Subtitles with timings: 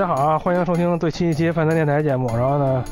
[0.00, 2.26] 大家好啊，欢迎收听最新一期饭堂电台节目。
[2.34, 2.82] 然后呢，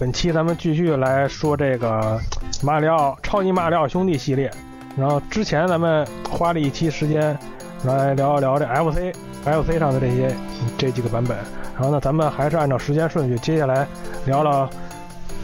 [0.00, 2.20] 本期咱们继续来说这个
[2.60, 4.50] 马里奥超级马里奥兄弟系列。
[4.96, 7.38] 然后之前咱们花了一期时间
[7.84, 10.34] 来聊一聊这 FC FC 上的这些
[10.76, 11.38] 这几个版本。
[11.76, 13.86] 然后呢，咱们还是按照时间顺序，接下来
[14.24, 14.68] 聊聊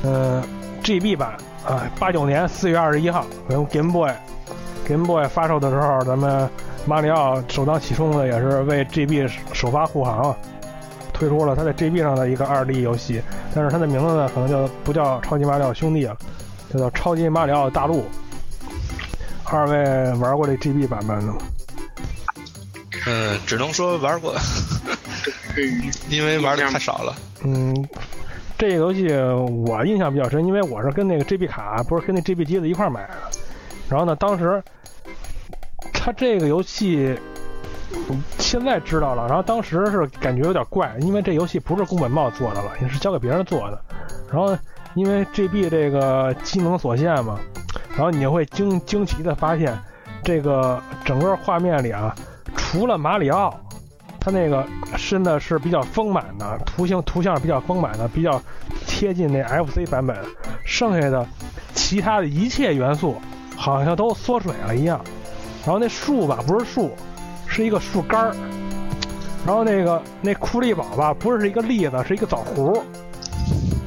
[0.03, 0.43] 嗯
[0.83, 4.11] GB 版啊，八九年四月二十一号，跟 Game Boy
[4.89, 6.51] Game Boy 发售的时候，咱们
[6.85, 10.35] 马里奥首当其冲的也是为 GB 首发护航。
[11.23, 13.23] 推出了它在 GB 上的一个二 D 游戏，
[13.55, 16.17] 但是它的名字呢，可能就不叫超级马里奥兄弟了，
[16.69, 18.05] 叫做超级马里奥大陆。
[19.45, 19.79] 二位
[20.19, 21.39] 玩过这 GB 版本的吗？
[23.07, 24.35] 嗯，只能说玩过，
[26.11, 27.15] 因为玩的太少了。
[27.45, 27.89] 嗯，
[28.59, 29.07] 这个游戏
[29.65, 33.15] 我印象比较深，因为我是跟那个 GB 卡，不是跟那 GB 机子一块买的。
[33.89, 34.61] 然后呢，当时
[35.93, 37.17] 它这个游戏。
[38.39, 43.81] 现在知道了，然后当时是感觉有点怪，因为这游戏不是宫本茂做的了，也是交给别人做的。
[44.31, 44.57] 然后
[44.95, 47.39] 因为 GB 这个机能所限嘛，
[47.91, 49.79] 然后你会惊惊奇的发现，
[50.23, 52.15] 这个整个画面里啊，
[52.55, 53.59] 除了马里奥，
[54.21, 58.41] 他那个身的是比较丰满的图形，图像比较丰满的，比较
[58.87, 60.17] 贴近那 FC 版本，
[60.65, 61.27] 剩下的
[61.75, 63.17] 其他的一切元素
[63.57, 65.01] 好像都缩水了一样。
[65.65, 66.91] 然后那树吧，不是树。
[67.53, 68.35] 是一个树干儿，
[69.47, 72.83] 然后那个那库利宝吧，不是一个栗子，是一个枣核。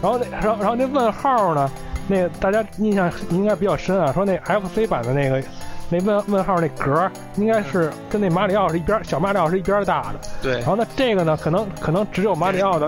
[0.01, 1.71] 然后那然后然后那问号呢，
[2.07, 4.13] 那大家印象应该比较深啊。
[4.13, 5.41] 说那 FC 版的那个
[5.89, 10.19] 那问问号那格应该是跟那马里奥是一边小马里奥是一边大的。
[10.43, 10.59] 对。
[10.59, 12.87] 然后呢，这个呢，可能可能只有马里奥的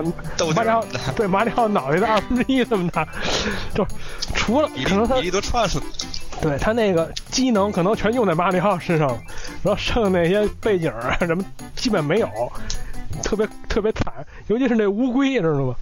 [0.54, 0.84] 马里奥
[1.16, 3.04] 对马里奥脑袋的二分之一这么大，
[3.74, 3.84] 就
[4.34, 5.82] 除了可能他比例都串了。
[6.40, 9.18] 对他那个机能可能全用在马里奥身上了，
[9.62, 11.44] 然后剩下那些背景啊什么
[11.74, 12.28] 基本没有，
[13.22, 14.12] 特别特别惨，
[14.46, 15.74] 尤其是那乌龟，知道吗？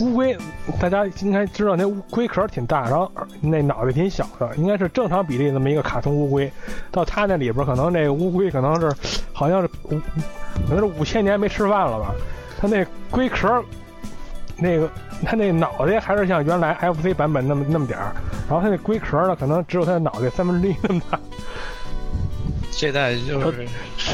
[0.00, 0.36] 乌龟
[0.78, 6.50] 大家应该知道那乌龟壳挺大，然后那脑袋挺小的，应该是正常比例那么一个卡通乌龟。
[6.90, 8.94] 到他那里边可能那乌龟可能是
[9.32, 10.00] 好像是五
[10.68, 12.14] 可能是五千年没吃饭了吧？
[12.60, 13.64] 他那龟壳。
[14.62, 14.88] 那个
[15.26, 18.14] 他那脑袋还是像原来 FC 版本那么那么点儿，
[18.48, 21.18] 然后他那龟壳呢，可能只有他的脑袋三分之一那么大。
[22.70, 23.68] 这代就是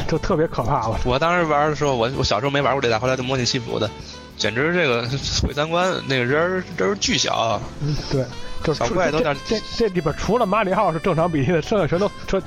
[0.07, 0.99] 就特别可怕了。
[1.05, 3.89] 我当时玩的时候，我我小时候没玩过这代，后来就模拟西服的，
[4.37, 5.07] 简直这个
[5.41, 5.91] 毁三观。
[6.07, 8.23] 那个人人巨小，嗯，对，
[8.63, 12.39] 就小怪都这这这里边除了马里奥是正常比例的，剩下全都全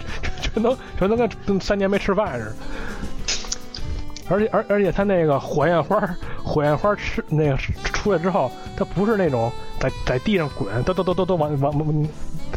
[0.42, 2.54] 全都全都跟三年没吃饭似的。
[4.32, 6.00] 而且而而且它那个火焰花，
[6.42, 12.08] 火焰花吃那个出来之后，它不是那种在在地上滚，都都都都都往往往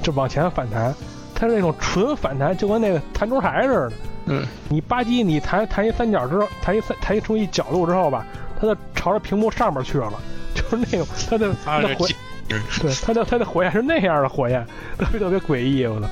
[0.02, 0.96] 就往前反弹，
[1.36, 3.92] 它是那种纯反弹，就跟那个弹珠台似的。
[4.28, 8.26] 嗯，你吧唧你弹弹一三角之后，弹一三弹一出一角度之后吧，
[8.60, 10.14] 它就朝着屏幕上面去了，
[10.56, 12.08] 就是那种它的它的火，
[12.48, 14.66] 对它的它的火焰是那样的火焰，
[14.98, 16.08] 特别特别诡异，我操。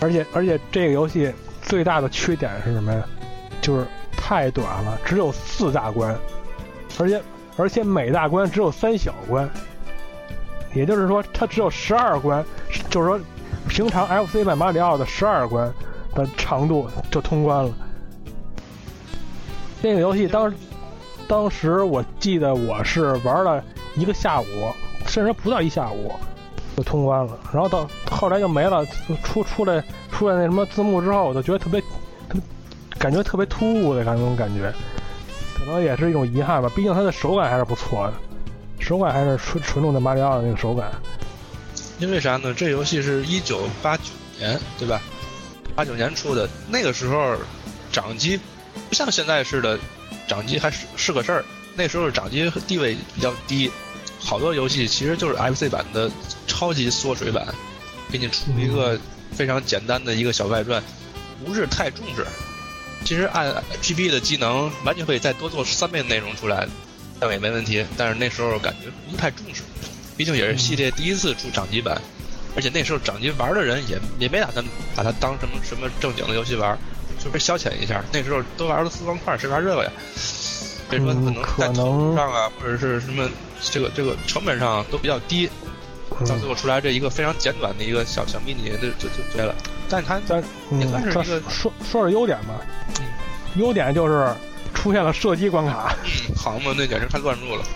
[0.00, 3.02] 而且而且这个游戏最大的缺点是什么呀？
[3.62, 6.16] 就是太短了，只有四大关，
[6.98, 7.22] 而且
[7.56, 9.48] 而且每大关只有三小关，
[10.74, 12.44] 也就是说它只有十二关，
[12.90, 13.20] 就是说
[13.68, 15.72] 平常 FC 版马里奥的十二关
[16.14, 17.70] 的长度就通关了。
[19.80, 20.52] 那个游戏当
[21.28, 23.62] 当时我记得我是玩了
[23.94, 24.46] 一个下午，
[25.06, 26.12] 甚至不到一下午
[26.76, 28.84] 就通关了，然后到后来就没了，
[29.22, 31.82] 出出来出来那什么字幕之后，我就觉得特别。
[32.98, 34.72] 感觉特别突兀的那种感觉，
[35.58, 36.70] 可能也是一种遗憾吧。
[36.74, 38.14] 毕竟它的手感还是不错的，
[38.84, 40.90] 手感还是纯纯正的马里奥的那个手感。
[41.98, 42.52] 因为啥呢？
[42.54, 44.04] 这游戏是一九八九
[44.38, 45.00] 年，对吧？
[45.74, 47.36] 八九年出的，那个时候
[47.90, 48.38] 掌机
[48.88, 49.78] 不像现在似的，
[50.28, 51.44] 掌机还是是个事儿。
[51.74, 53.70] 那时候掌机地位比较低，
[54.18, 56.10] 好多游戏其实就是 FC 版的
[56.46, 57.46] 超级缩水版，
[58.10, 58.98] 给你出一个
[59.32, 60.82] 非常简单的一个小外传，
[61.44, 62.26] 不是太重视。
[63.06, 66.66] 其实按 GB 的机能，完全可以再多做三倍的内容出来，
[67.20, 67.86] 但也没问题。
[67.96, 69.62] 但是那时候感觉不太重视，
[70.16, 72.02] 毕竟也是系列第一次出掌机版，
[72.56, 74.64] 而且那时候掌机玩的人也也没打算
[74.96, 76.76] 把它当成什么正经的游戏玩，
[77.22, 78.02] 就是消遣一下。
[78.12, 79.92] 那时候都玩的四方块，谁玩这个呀？
[80.90, 83.30] 别说可能在投入上啊，或者是什么
[83.60, 85.48] 这个这个成本上都比较低，
[86.10, 89.54] 到最后出来这一个非常简短的一个小小迷你，就就就对了。
[89.88, 92.54] 但它咱嗯，说说说说优点吧，
[93.54, 94.28] 优点就是
[94.74, 95.94] 出现了射击关卡。
[96.04, 97.62] 嗯，好嘛，那简直太乱入了。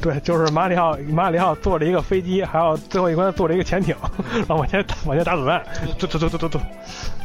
[0.00, 3.94] 对，就是马里奥，马里奥坐着一个飞机，还有最后一关坐着一个潜艇，
[4.32, 5.62] 然后往前往前打子弹，
[5.98, 6.58] 嘟嘟嘟嘟嘟嘟。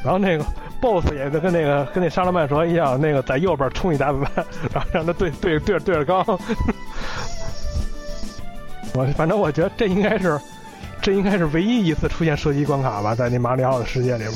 [0.03, 0.45] 然后那个
[0.81, 6.19] BOSS 也跟那个跟那沙拉曼蛇一样，那个在右边冲你打子弹，然后让他对对对着对着刚。
[8.93, 10.37] 我反正我觉得这应该是，
[11.05, 14.31] 这应该是唯一一次出现射击关卡吧，在那马里奥的世界里边。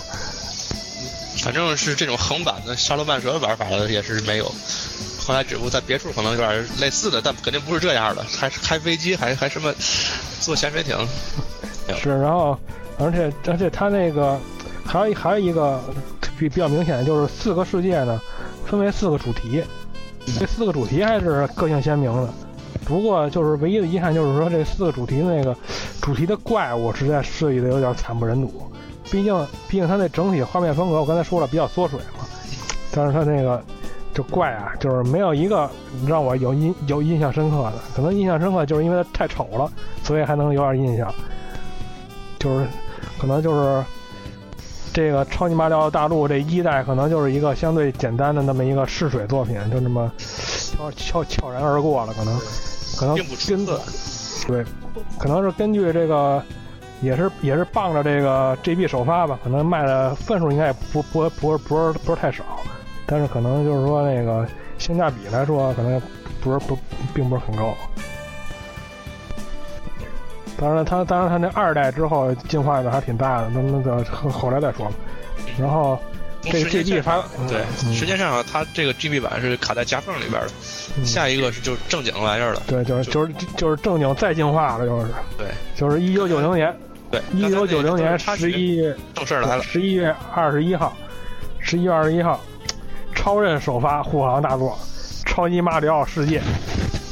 [1.38, 4.45] 反正是这种横版的沙罗曼蛇玩法的也是没有。
[5.19, 9.74] 后来只不过在别处可能有点类似的，但肯定不是这样的，还是开飞机，还还什么
[10.39, 10.95] 坐潜水艇。
[12.00, 12.56] 是，然后
[13.00, 14.39] 而且而且它那个
[14.86, 15.81] 还有还有一个
[16.38, 18.21] 比比较明显的就是四个世界呢，
[18.68, 19.63] 分为四个主题，
[20.39, 22.31] 这四个主题还是个性鲜明的。
[22.86, 25.56] 不过就是唯一的遗憾就是说这四个主题的那个
[26.01, 28.71] 主题的怪物实在设计的有点惨不忍睹。
[29.12, 32.25] 毕竟毕竟它那整体画面风格我刚才说了比较缩水嘛，
[32.92, 33.63] 但是它那个。
[34.12, 35.69] 就怪啊，就是没有一个
[36.06, 39.71] 让我有印有印象深刻的，可能印象深刻就是因为它太丑了，
[40.04, 41.13] 所以还能有点印象。
[42.39, 42.66] 就是
[43.19, 43.86] 可能就是
[44.92, 50.12] 这个超级马里奥大陆这一代，可能就是一个相对简单的那么一个试水作品，就那么
[50.80, 52.14] 悄悄悄然而过了。
[52.14, 52.40] 可能
[52.98, 53.26] 可能根
[54.48, 54.64] 对，
[55.20, 56.42] 可能是根据这个
[57.02, 62.44] 也是也是傍着这个 GB 首发吧，可能卖的份数应该也不不不不是不是太少。
[63.06, 64.48] 但是可能就是说那个
[64.78, 66.02] 性价比来说，可能
[66.42, 66.78] 不是不
[67.14, 67.74] 并不是很高。
[70.58, 74.92] 当然，它当然它那二代之后进化的还挺大的，那那个后来再说吧。
[75.58, 75.98] 然后
[76.42, 77.64] 这个 GB 发对，
[77.94, 82.64] 时间上它这个 GB 版是卡在夹缝里边的，下一个是就是正经玩意儿了。
[82.68, 85.08] 对，就是就是就是正经再进化了，就是
[85.38, 86.76] 对，就是一九九零年，
[87.12, 90.96] 对，一九九零年十一月正事来了，十一月二十一号，
[91.60, 92.40] 十一月二十一号。
[93.16, 94.80] 超任首发护航大作
[95.30, 96.40] 《超级马里奥世界》，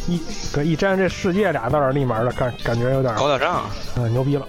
[0.07, 0.17] 一
[0.53, 4.47] 搁一沾这“世界”俩字儿，立马的感感觉有点高大上，嗯，牛逼了。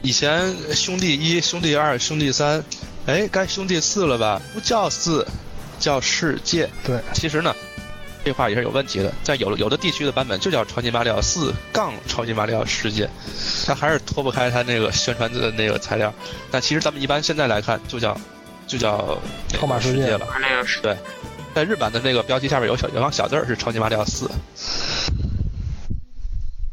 [0.00, 2.64] 以前兄弟一、兄弟二、兄弟三，
[3.08, 4.40] 哎，该兄弟四了吧？
[4.52, 5.26] 不叫四，
[5.80, 6.68] 叫世界。
[6.84, 7.54] 对，其实呢，
[8.22, 9.10] 这话也是有问题的。
[9.24, 13.06] 在有有的地区的版本就叫《超级马里奥四杠超级马里奥世界》，
[13.66, 16.12] 它还是脱不开它那个宣传的那个材料。
[16.50, 18.16] 但其实咱们一般现在来看，就叫。
[18.66, 19.18] 就叫
[19.48, 20.26] 超马世界了，
[20.82, 20.94] 对，
[21.54, 24.30] 在日版的那个标题下面有小有行小字儿是超级马里奥四。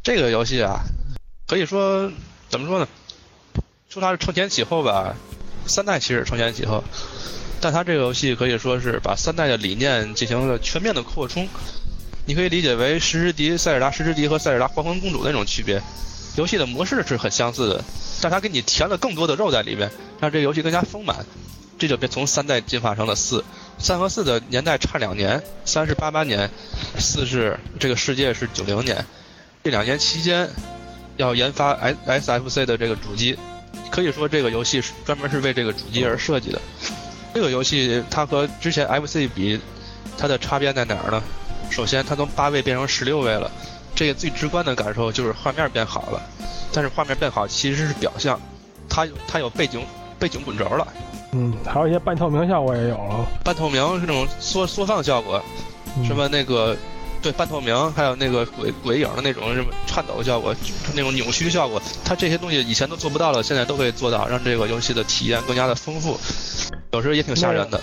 [0.03, 0.81] 这个游戏啊，
[1.47, 2.11] 可以说
[2.49, 2.87] 怎么说呢？
[3.87, 5.15] 说它是承前启后吧，
[5.67, 6.83] 三代其实承前启后，
[7.59, 11.47] 但它这个游戏可以说是把三代的理念进行了全面的扩充。
[12.25, 15.81] 你可以理解为石之迪、塞尔达石之迪和塞尔达黄昏公主那种区别。
[16.35, 17.83] 游戏的模式是很相似的，
[18.21, 21.25] 但它给你填了更多的肉在里面，让这个游戏更加丰满。
[21.77, 23.43] 这就变从三代进化成了四，
[23.77, 26.49] 三和四的年代差两年，三是八八年，
[26.97, 29.05] 四是这个世界是九零年，
[29.61, 30.49] 这两年期间
[31.17, 33.37] 要研发 S S F C 的这个主机，
[33.89, 36.61] 可以说这个游戏是专门是为这个主机而设计的。
[37.33, 39.59] 这个游戏它和之前 F C 比，
[40.17, 41.21] 它的差别在哪儿呢？
[41.69, 43.51] 首先它从八位变成十六位了，
[43.93, 46.21] 这个最直观的感受就是画面变好了，
[46.71, 48.39] 但是画面变好其实是表象，
[48.87, 49.81] 它有它有背景
[50.17, 50.87] 背景滚轴了。
[51.33, 53.25] 嗯，还有一些半透明效果也有了。
[53.43, 55.43] 半透明是那种缩缩放效果，
[56.05, 56.77] 什么那个
[57.25, 60.53] 对半透明，还有那个鬼鬼影的那种什么颤抖效果，
[60.93, 66.19] 那种扭曲效果，它这些东西以前都做不到了，现在都可以做到，让这个游戏的体验更加的丰富。
[66.91, 67.81] 有时候也挺吓人的。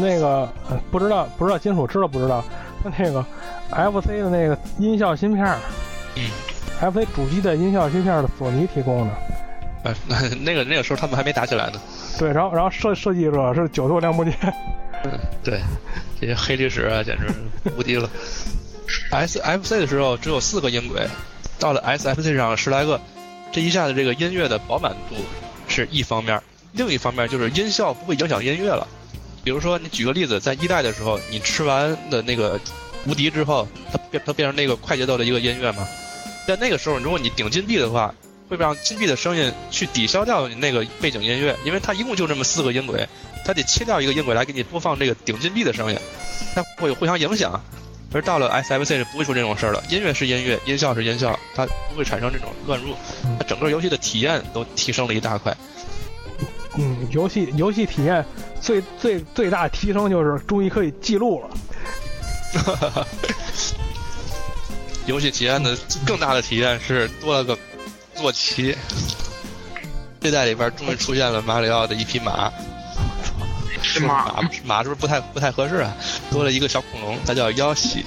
[0.00, 0.50] 那个
[0.90, 2.42] 不知道不知道金属知道不知道？
[2.98, 3.22] 那个
[3.68, 5.44] FC 的那个音效芯片，
[6.14, 6.30] 嗯
[6.80, 9.14] ，FC 主机的音效芯片是索尼提供的。
[9.84, 9.94] 哎，
[10.40, 11.78] 那个那个时候他们还没打起来呢。
[12.18, 14.32] 对，然后然后设设计者是九头梁木剑。
[15.42, 15.60] 对，
[16.20, 17.26] 这些黑历史啊，简直
[17.76, 18.08] 无敌了。
[19.10, 21.06] S F C 的时候只有四个音轨，
[21.58, 23.00] 到了 S F C 上十来个，
[23.52, 25.16] 这一下子这个音乐的饱满度
[25.68, 26.40] 是一方面，
[26.72, 28.86] 另一方面就是音效不会影响音乐了。
[29.42, 32.58] 比如说，你举个例子，在一代的时候，你吃完的那个
[33.06, 35.86] 无敌之后，它变它变成那个快节奏的一个音乐嘛。
[36.46, 38.14] 在那个时候，如果你顶金币的话，
[38.48, 43.06] 会让金币的声音去抵消掉你那个背景音乐，因为它一共就这么四个音轨，
[43.44, 45.98] 它得切掉一个音轨来给你播放这个顶金币的声音，
[46.54, 47.60] 它会有互相影响。
[48.12, 52.94] 而到了 SFC 是不会出这种事儿的，音乐是音乐，音效是音效，它不会产生这种乱入，
[53.38, 55.52] 它整个游戏的体验都提升了一大块。
[56.76, 58.24] 嗯，游戏游戏体验
[58.60, 63.04] 最最最大提升就是终于可以记录了。
[65.06, 67.58] 游戏体验的更大的体验是多了个
[68.14, 68.76] 坐骑，
[70.20, 72.52] 这代里边终于出现了马里奥的一匹马。
[73.84, 75.94] 是马马马是不是不太不太合适啊？
[76.30, 78.04] 多了一个小恐龙，它叫妖西。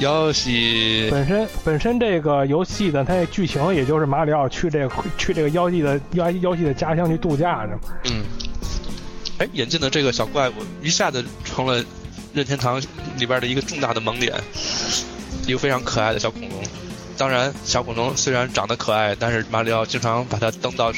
[0.00, 7.78] 妖西本身本身这个游戏的它的剧情也就是马里奥去这个去这个妖姬的妖妖姬的家乡去度假去嘛。
[8.06, 8.24] 嗯，
[9.38, 11.84] 哎，引进的这个小怪物一下子成了
[12.32, 12.80] 任天堂
[13.16, 14.34] 里边的一个重大的萌点，
[15.46, 16.50] 一个非常可爱的小恐龙。
[17.16, 20.92] 当然，小恐龙虽然长得可爱，但是马里奥经常把它蹬到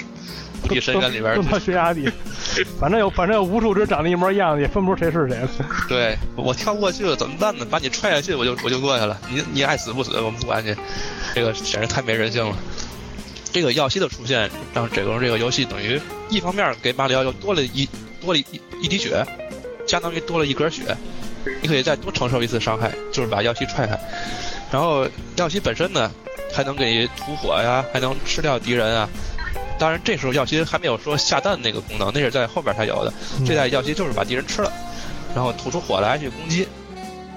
[0.62, 2.10] 无底深渊里边蹲到悬崖底，
[2.80, 5.48] 反正有反正有无数只长得一模一样的，也分不出谁是谁了。
[5.88, 7.66] 对我跳不过去了怎么办呢？
[7.70, 9.20] 把你踹下去，我就我就过去了。
[9.30, 10.74] 你你爱死不死，我们不管你。
[11.34, 12.56] 这个简直太没人性了。
[13.52, 17.88] 这个耀西的出现，让整个这个游戏等于一方面给马里奥又多了一
[18.20, 18.44] 多了一
[18.82, 19.24] 一滴血，
[19.86, 20.96] 相当于多了一格血，
[21.62, 23.98] 你可以再多承受一次伤害，就是把耀西踹开。
[24.70, 26.10] 然后耀西本身呢，
[26.52, 29.08] 还能给吐火呀，还能吃掉敌人啊。
[29.78, 33.12] 当然，这时候耀西还没有说下蛋那个功能，那是在后边才有的。
[33.44, 34.72] 这代耀西就是把敌人吃了，
[35.34, 36.66] 然后吐出火来去攻击，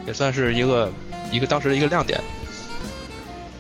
[0.08, 0.92] 也算是一个
[1.32, 2.20] 一个当时的一个亮点。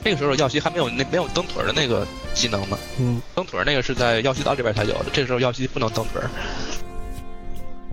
[0.01, 5.07] 那个时候耀西还没有那没有蹬腿的那个技能呢，嗯，蹬腿那个是在耀西岛这边才有的。
[5.11, 6.21] 这时候耀西不能蹬腿。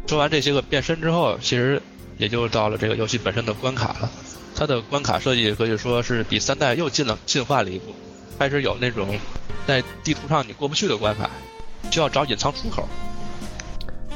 [0.07, 1.83] 说完这些个变身之后，其实
[2.17, 4.09] 也就到了这个游戏本身的关卡了。
[4.55, 7.93] 它的关卡设计可以说是比三代又进了进化了一步，
[8.39, 9.19] 开始有那种。
[9.67, 11.29] 在地图上你过不去的关卡，
[11.91, 12.89] 就要找隐藏出口。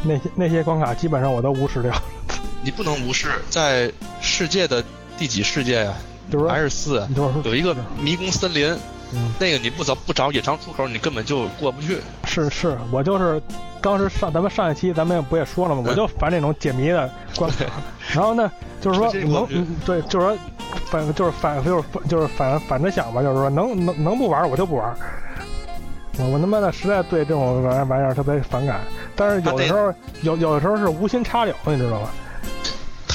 [0.05, 2.03] 那些那些关卡基本上我都无视掉了。
[2.63, 4.85] 你不能无视，在世界的
[5.19, 5.95] 第几世界呀？
[6.31, 7.05] 就是还是四，
[7.43, 8.79] 有一个迷宫森林，
[9.13, 11.99] 嗯、那个你不找不找隐藏出口，你根本就过不去。
[12.25, 13.43] 是是，我就是
[13.81, 15.83] 当时上咱们上一期咱们不也说了吗？
[15.87, 17.65] 我就烦这种解谜的关卡。
[18.15, 18.51] 然后呢，
[18.81, 19.47] 就是说能
[19.85, 20.39] 对，就是说
[20.87, 24.95] 反就是反就是就是反反着想吧，就是说能能能不玩我就不玩。
[26.19, 28.81] 我我他妈的实在对这种玩玩意儿特别反感，
[29.17, 32.11] 但是有的时候有有的时候是无心插柳，你知道吧？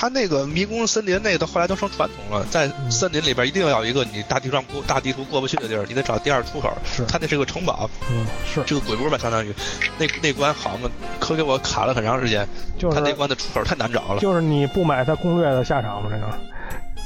[0.05, 6.71] 他那个迷宫森林那个到后来都成传统了，在森林里边一定要有一个你大地上过大地图过不去的地儿，你得找第二出口。
[6.85, 9.51] 是，他那是个城堡，嗯，是这个鬼屋吧，相当于
[9.97, 10.87] 那那关好嘛，
[11.19, 12.47] 可给我卡了很长时间。
[12.77, 14.19] 就是他那关的出口太难找了。
[14.19, 16.27] 就是你不买他攻略的下场吗，这个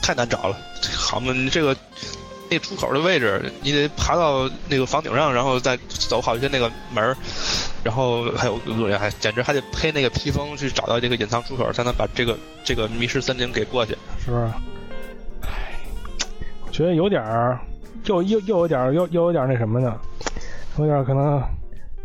[0.02, 0.58] 太难找了。
[0.94, 1.74] 好嘛，你这个。
[2.50, 7.16] 那出口的位置，你得爬到那个房顶上，然后再走好一些那个门
[7.84, 13.96] 然后还有恶还简直还得配那个披风去找到这个隐藏出口，才能把这个这个迷失森林给过去。
[14.24, 14.44] 是不是？
[15.44, 15.80] 唉，
[16.66, 17.60] 我觉得有点儿，
[18.06, 19.96] 又又又有点又又有点那什么呢？
[20.78, 21.42] 有点可能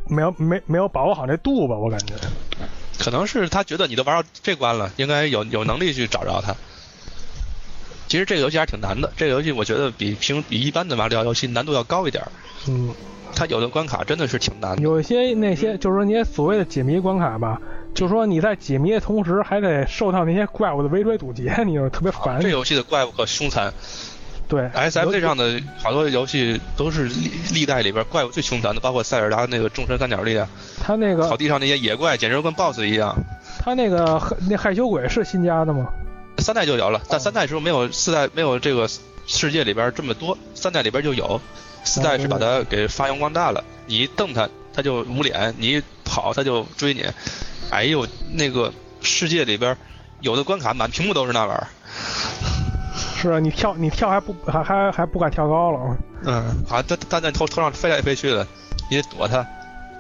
[0.09, 2.15] 没有没没有把握好那度吧，我感觉。
[2.99, 6.55] 可能是他觉得你都玩到这关了，应该有有能力去找着他。
[8.15, 12.23] 其实这个游戏还是挺难的，这个游戏我觉得比平比一般的马里奥游戏难度要高一点。
[12.69, 12.95] 嗯，
[13.35, 14.83] 它有的关卡真的是挺难的。
[14.83, 17.61] 有一些那些就是说那些所谓的解谜关卡吧，
[17.93, 22.41] 就是说你在解谜的同时还得受到那些怪物的围追堵截， 你就特别烦。
[22.41, 23.75] 这游戏的怪物可凶残。
[24.47, 30.49] 对，SFC 上的好多游戏都是历历代里边怪物最凶残的，包括塞尔达那个众神三角力啊。
[30.81, 33.17] 他那个草地上那些野怪简直跟 BOSS 一样。
[33.59, 35.89] 他那个那害羞鬼是新加的吗？
[36.45, 38.87] 三代就有了，但三代时候没有四代没有这个
[39.27, 41.41] 世界里边这么多，三代里边就有，
[41.85, 43.65] 四代是把它给发扬光大了。
[43.87, 47.03] 你一瞪它，它就捂脸；你一跑，它就追你。
[47.71, 48.71] 哎呦，那个
[49.01, 49.75] 世界里边
[50.21, 51.67] 有的关卡满屏幕都是那玩意儿。
[53.17, 55.97] 是啊，你跳你跳还不还还还不敢跳高了。
[56.27, 56.35] 嗯，
[56.69, 58.47] 啊，它它在头头上飞来飞去的，
[58.91, 59.37] 你得躲它。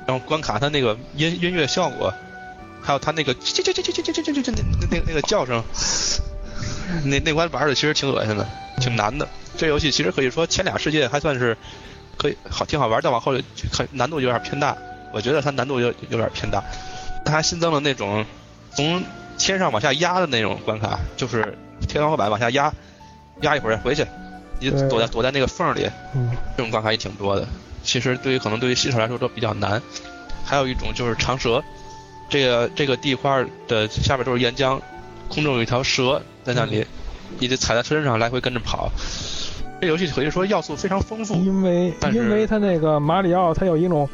[0.06, 2.12] 然后关卡它那个音音乐效果。
[2.84, 5.64] 还有他那个叽叽叽叽叽叽叽叽叽那那那个叫声，
[7.04, 8.46] 那那关玩的其实挺恶心的，
[8.78, 9.26] 挺难的。
[9.56, 11.56] 这游戏其实可以说前俩世界还算是
[12.18, 14.76] 可以好挺好玩，但往后就很难度有点偏大。
[15.14, 16.62] 我觉得它难度有有点偏大。
[17.24, 18.26] 它还新增了那种
[18.76, 19.02] 从
[19.38, 21.56] 天上往下压的那种关卡，就是
[21.88, 22.70] 天花板往下压，
[23.40, 24.04] 压一会儿回去，
[24.60, 25.88] 你躲在躲在那个缝里。
[26.54, 27.48] 这种关卡也挺多的。
[27.82, 29.80] 其实对于可能对于新手来说都比较难。
[30.44, 31.64] 还有一种就是长蛇。
[32.28, 34.80] 这个这个地块的下边都是岩浆，
[35.28, 36.86] 空中有一条蛇在那里，
[37.38, 38.90] 你得踩在身上来回跟着跑。
[39.80, 44.08] 这游戏可以说要素非常丰富，因为因为它那个马里奥，它有一种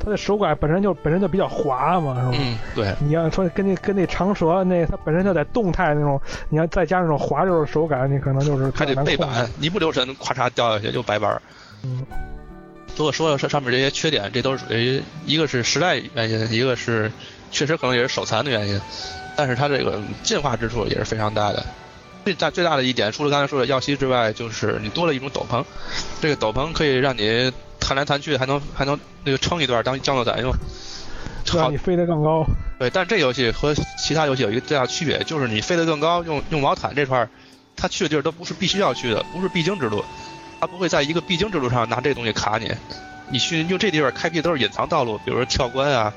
[0.00, 2.34] 它的手感本身就本身就比较滑嘛，是吧？
[2.40, 11.42] 嗯，对，你要说跟那跟那长蛇那它本身就在动态那种，你要再加上那种滑溜的手感，你可能就是还得背板，一不留神咔嚓掉下去就白板儿。
[11.84, 12.04] 嗯，
[12.96, 17.12] 如果说上上面这些缺点，这都是属于一个是时代原因，一个是
[17.50, 18.80] 确实可能也是手残的原因，
[19.36, 21.64] 但是它这个进化之处也是非常大的。
[22.24, 25.64] 最大最大的一点，除了刚才说的耀西之外，就是你多了一种斗篷，
[26.20, 30.52] 这个斗篷可以让你弹来弹去，还能还能那个撑一段当降落伞用。
[31.48, 32.44] 好让你飞得更高。
[32.80, 37.30] 对，但这游戏和其他游戏有一个最大的区别，就是你飞得更高，用用毛毯这块儿，
[37.76, 40.04] 它去的地儿都不是必须要去的，不是必经之路，
[40.60, 42.74] 它不会在一个必经之路上拿这东西卡你。
[43.28, 46.12] 你去用这地方开辟都是隐藏道路，比如说跳关啊，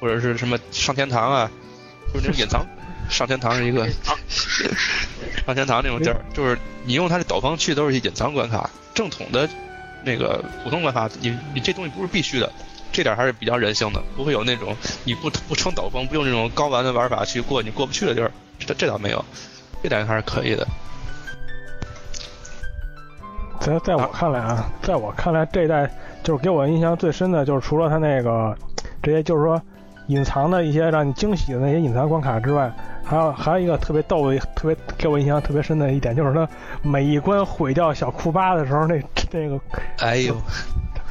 [0.00, 1.50] 或者是什么上天堂啊，
[2.12, 2.64] 就是那种隐藏。
[3.08, 3.88] 上天堂是一个
[5.44, 9.48] 上天堂那种地儿，就是你用它的斗篷去都是隐藏关卡，正统的
[10.04, 12.50] 那个普通关卡，你你这东西不是必须的。
[12.92, 19.24] 这点还是比较人性的，不会有那种你不不撑斗篷，不用这种高玩的玩法去过你过不去的地儿，这这倒没有，
[19.82, 20.66] 这点还是可以的。
[23.60, 25.88] 在在我看来啊，在我看来这一代
[26.22, 28.56] 就是给我印象最深的就是除了它那个
[29.02, 29.60] 这些就是说
[30.10, 32.70] 隐藏的一些让你惊喜的那些隐藏关卡之外，
[33.04, 36.48] 还有还有一个特别逗的、特别给我印象特别深的一点，就是他
[36.82, 39.00] 每一关毁掉小库巴的时候，那
[39.30, 39.60] 那个
[39.98, 40.34] 哎呦，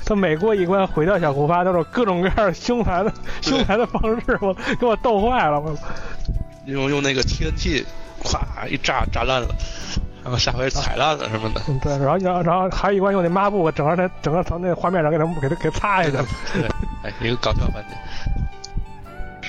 [0.06, 5.74] 他每过一关毁掉小库巴都是各种各样的凶残的凶残的方式，我给我逗坏了，我
[6.66, 7.86] 用用那个 TNT，
[8.24, 9.48] 咵一炸炸烂了，
[10.24, 11.62] 然后下回踩烂了什么的。
[11.70, 16.26] 嗯对，然后然后然后还有一关用那抹布整个那整个从那画面上给他给他给擦下去了。
[16.54, 16.64] 对，
[17.04, 17.96] 哎，一个搞笑环节。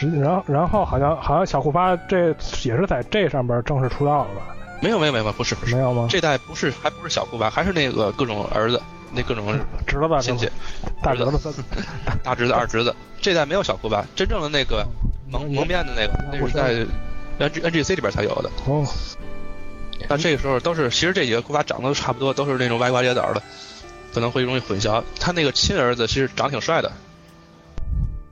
[0.00, 2.28] 实然后然后好像好像小库巴这
[2.62, 4.56] 也是在这上边正式出道了吧？
[4.82, 6.06] 没有没有没有，不是不是，没有吗？
[6.08, 8.80] 这代不是还不是小库巴，还是那个各种儿子，
[9.12, 9.54] 那各种
[9.86, 10.48] 侄子亲戚，
[11.02, 11.54] 大侄子、
[12.24, 12.94] 大侄子、二侄子。
[13.20, 14.86] 这代没有小库巴，真正的那个
[15.28, 16.86] 蒙蒙面的那个，那是在
[17.38, 18.50] N G N G C 里边才有的。
[18.66, 18.86] 哦。
[20.08, 23.42] 那这个时候都是，其实这几个库巴长得都差不多，都是那种歪瓜裂枣的，
[24.14, 25.04] 可能会容易混淆。
[25.20, 26.90] 他那个亲儿子其实长挺帅的，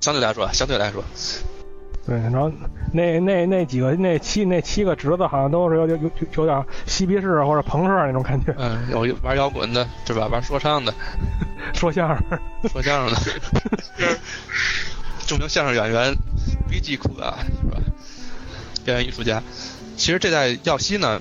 [0.00, 1.04] 相对来说，相对来说。
[2.08, 2.50] 对，然后
[2.94, 8.54] 那那那几个那七那七个侄子好像都是有有有有点嬉皮士或者朋克那种感觉。
[8.56, 10.26] 嗯，有玩摇滚的，是吧？
[10.28, 10.94] 玩说唱的，
[11.74, 12.38] 说相声，
[12.72, 14.18] 说相声的，
[15.26, 16.16] 著名相声演员
[16.70, 17.78] B G 库啊，是吧？
[18.86, 19.42] 表演艺术家。
[19.98, 21.20] 其实这代耀西呢，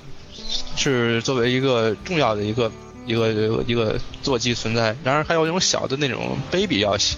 [0.78, 2.72] 是作为一个重要的一个
[3.06, 4.96] 一个一个一个坐骑存在。
[5.04, 7.18] 然而还有那种小的那种 baby 耀西。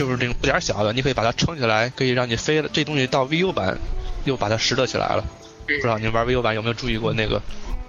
[0.00, 2.70] 就是那种不点小的，你可以把它撑起来，可以让你飞了。
[2.72, 3.76] 这东西到 VU 版
[4.24, 5.22] 又把它拾掇起来了。
[5.66, 7.42] 不知道您玩 VU 版有没有注意过那个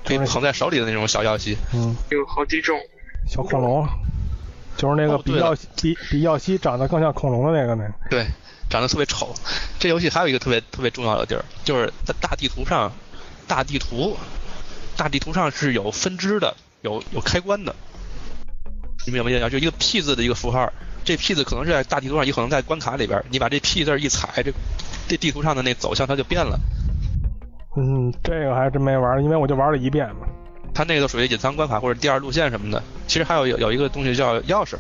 [0.04, 1.58] 可以捧在手里的那种小药西？
[1.74, 2.78] 嗯，有好几种。
[3.30, 3.88] 小恐龙，
[4.76, 7.88] 就是那个比药比比药西长得更像恐龙的那个呢。
[8.10, 8.26] 对，
[8.70, 9.34] 长得特别丑。
[9.80, 12.92] 这游戏还有一个特别特别重要的地儿，就是在大地图上，
[13.48, 14.18] 大地图，
[14.98, 17.74] 大地图上是有分支的，有有开关的。
[19.06, 19.50] 你们有没有印象？
[19.50, 20.70] 就一个 P 字的一个符号。
[21.04, 23.24] 这 P 字可能是在大地图上，也可能在关卡里边。
[23.30, 24.52] 你把这 P 字一踩，这
[25.08, 26.60] 这地图上的那走向它就变了。
[27.78, 30.28] 嗯，这个还真没玩，因为我就玩了一遍嘛。
[30.74, 32.82] 它那个属于隐藏关卡或者第二路线什么的。
[33.08, 34.76] 其实还有有有一个东西叫钥匙，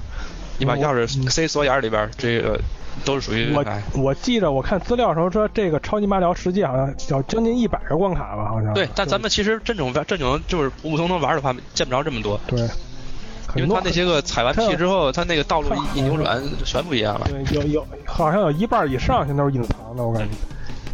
[0.57, 2.59] 你把钥匙塞锁眼里边，这个
[3.03, 3.53] 都是属于。
[3.53, 8.73] 我我记得我看资料时候说，这个超级马里奥世界好像有将近一百个关卡吧，好像。
[8.73, 12.39] 对，但咱们其实这种这种就是普普通通玩的话，见不着这么多。
[12.47, 12.67] 对。
[13.55, 17.27] 因为他那些个踩完屁之后，他那个道路一一扭转，全不一样了。
[17.29, 20.35] 对，有有好像有一半以上现在都是隐藏的，我感觉。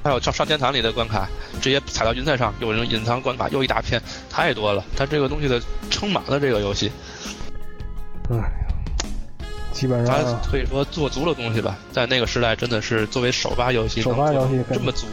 [0.03, 1.27] 还有上上天堂里的关卡，
[1.61, 4.83] 直接踩到云彩上，有人隐藏关卡又一大片，太多了。
[4.95, 6.89] 它这个东西的撑满了这个游戏。
[8.29, 8.41] 嗯，
[9.73, 10.15] 基本上。
[10.15, 15.07] 它可以说做足了东西吧，在那个时代真的是作为首发游戏，首发游戏这么足，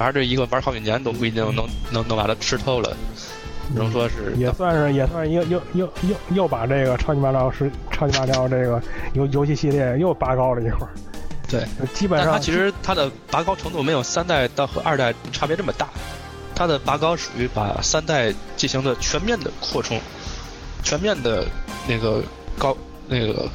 [0.00, 2.96] 玩这一个玩好几年都不一定能能能把它吃透了。
[3.72, 8.80] 只能说是也算是也算是又又又又又把这个超级马里奥是超级马里奥这个
[9.14, 10.88] 游游戏系列又拔高了一会儿。
[11.48, 15.88] 对，基本上它其实它的拔高程度没有三代到和二代差别这么大。
[16.54, 19.98] 它的拔高属于把三代进行了全面的扩充，
[20.82, 21.44] 全面的
[21.88, 22.22] 那个
[22.58, 22.76] 高
[23.08, 23.48] 那个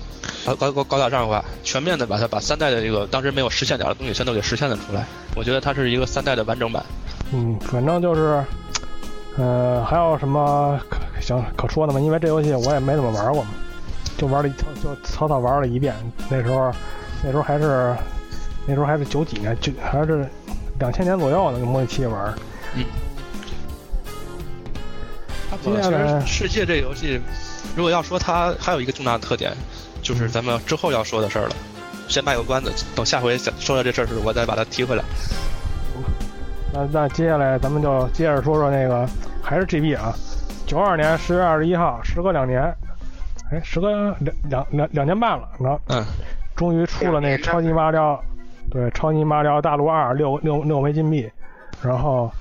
[0.45, 5.05] 高高高高大上化，全面的把它把三代的这个当时没有实现点的东西全都给实现了出来。
[5.35, 6.83] 我觉得它是一个三代的完整版。
[7.31, 8.43] 嗯，反正就是。
[9.37, 11.99] 呃，还有什么可想可说的吗？
[11.99, 13.49] 因为这游戏我也没怎么玩过嘛，
[14.17, 15.95] 就玩了一就草草玩了一遍。
[16.29, 16.71] 那时候，
[17.23, 17.95] 那时候还是
[18.65, 20.27] 那时候还是九几年，就还是
[20.79, 22.33] 两千年左右那个模拟器玩
[22.75, 22.83] 嗯。
[25.61, 27.19] 接下来世界这游戏，
[27.75, 29.51] 如果要说它还有一个重大的特点，
[30.01, 31.55] 就是咱们之后要说的事儿了。
[32.07, 35.03] 先卖个关子，等下回想说到这事儿时，我再把它提回来。
[36.73, 39.07] 那那接下来咱们就接着说说那个
[39.41, 40.13] 还是 GB 啊，
[40.65, 42.61] 九二年十月二十一号，时隔两年，
[43.51, 44.15] 哎，时隔两
[44.49, 46.03] 两两两年半了，然后嗯，
[46.55, 48.21] 终于出了那超级马里奥，
[48.69, 51.29] 对，超级马里奥大陆二六六六枚金币，
[51.81, 52.31] 然后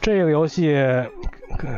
[0.00, 1.06] 这个游戏呃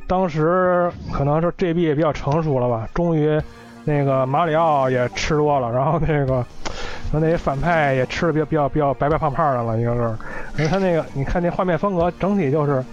[0.08, 3.40] 当时可能是 GB 也比较成熟了吧，终于
[3.84, 6.44] 那个马里奥也吃多了，然后那个
[7.12, 10.00] 然后那些反派也吃的比较比较比较白白胖胖的了，应该是，
[10.54, 12.84] 然后他那个你看那画面风格整体就是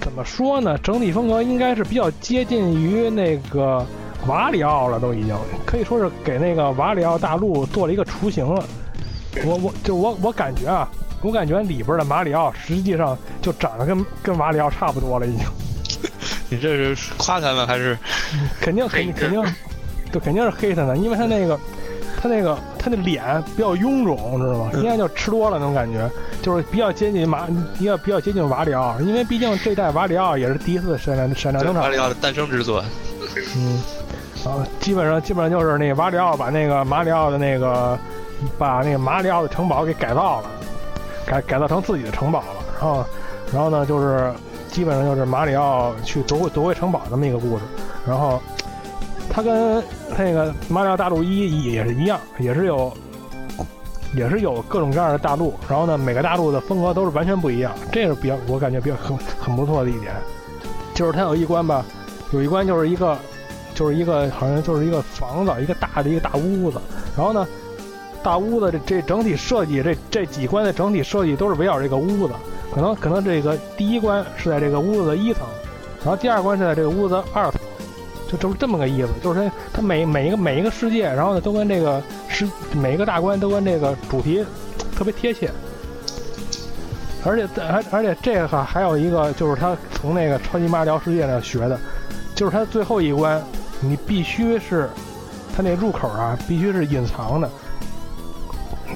[0.00, 0.76] 怎么说呢？
[0.78, 3.84] 整体风格应该是比较接近于那个
[4.26, 8.62] 瓦里奥了，都已经可以说是给那个瓦里奥大陆做了一个雏形了。
[9.44, 10.88] 我我就我我感觉啊，
[11.22, 15.46] 我感觉里边的马里奥实际上就长得跟跟瓦里奥差不多了，已经。
[16.48, 17.98] 你这是夸他们还是？
[18.60, 19.42] 肯定肯定肯定，
[20.12, 21.58] 对，肯定是黑他呢，因为他那个
[22.20, 23.22] 他那个他那脸
[23.54, 24.70] 比较臃肿，知道吗？
[24.74, 26.10] 应该就吃多了那种感觉，
[26.42, 27.46] 就是比较接近马，
[27.78, 31.88] 比较比较接近瓦里奥，因为毕竟这代瓦里奥也是第一次闪亮闪亮登场瓦。
[31.88, 32.82] 里奥的诞生之作。
[33.56, 33.82] 嗯，
[34.44, 37.98] 啊，基本上基本上就是那个瓦里奥把那个马里奥的那个
[38.56, 40.50] 把那个马里奥的城堡给改造了，
[41.26, 42.46] 改改造成自己的城堡了。
[42.80, 43.04] 然后
[43.52, 44.32] 然后呢，就是
[44.70, 47.64] 基本上就是马里奥去夺回夺回城堡这么一个故事。
[48.06, 48.40] 然后
[49.36, 49.84] 它跟
[50.16, 52.90] 那个马里奥大陆一也是一样，也是有。
[54.14, 60.14] 也是有各种各样的大陆，然后呢，每个大陆的风格都是完全不一样，这是比较我感觉比较很很不错的一点，
[60.94, 61.84] 就是它有一关吧，
[62.32, 63.18] 有一关就是一个，
[63.74, 66.78] 就是一个好像就是一个房子，一个大的一个大屋子。
[67.14, 67.46] 然后呢，
[68.22, 72.32] 大屋子这这整体设计，这这几关的整体设计都是围绕这个屋子。
[72.72, 75.42] 可能可能这个第一关是在这个屋子的一层，
[75.98, 77.60] 然后第二关是在这个屋子二层，
[78.28, 79.08] 就就是这么个意思。
[79.22, 84.44] 就是它它每每一个每一个世界，然后呢都跟这个是每一个大关都跟这个主题
[84.96, 85.50] 特别贴切。
[87.24, 91.78] 而且而而且这个还有一个就是他从那个超级马里奥世界那学的，
[92.34, 93.42] 就是他最后一关，
[93.80, 94.88] 你必须是
[95.56, 97.50] 他那入口啊，必须是隐藏的。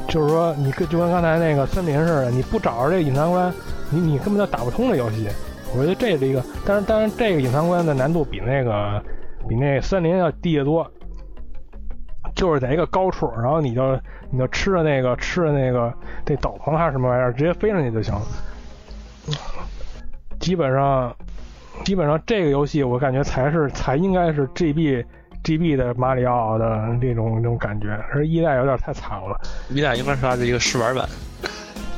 [0.08, 3.52] 就是说，你跟就跟刚才那个森林似的，你不找着这个隐藏关，
[3.90, 5.28] 你你根本就打不通这游戏。
[5.72, 9.02] 我觉得这是一个，但是当然这个隐藏关的难度比那个
[9.48, 10.90] 比那森林要低得多。
[12.36, 13.98] 就是在一个高处，然后你就
[14.30, 15.92] 你就吃着那个吃着那个
[16.24, 18.22] 那斗篷还是什么玩意儿，直接飞上去就行了。
[20.38, 21.14] 基本上，
[21.84, 25.04] 基本上这个游戏我感觉才是才应该是 GB
[25.42, 26.66] GB 的马里奥的
[27.00, 29.38] 那种那种感觉，而一代有点太惨了。
[29.68, 31.06] 一代应该是它的一个试玩版，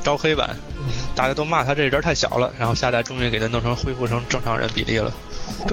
[0.03, 0.49] 招黑版，
[1.15, 5.11] 大家都骂他这人太小了，然后下代终于给他弄成恢复成正常人比例了。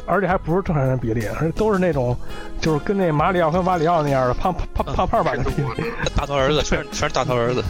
[0.07, 2.17] 而且还不是正常人比例，而且都是那种
[2.61, 5.91] 就是跟那马里奥跟瓦里奥那样的胖胖胖胖版的比例。
[6.15, 7.63] 大头儿子全是 全是大头儿子，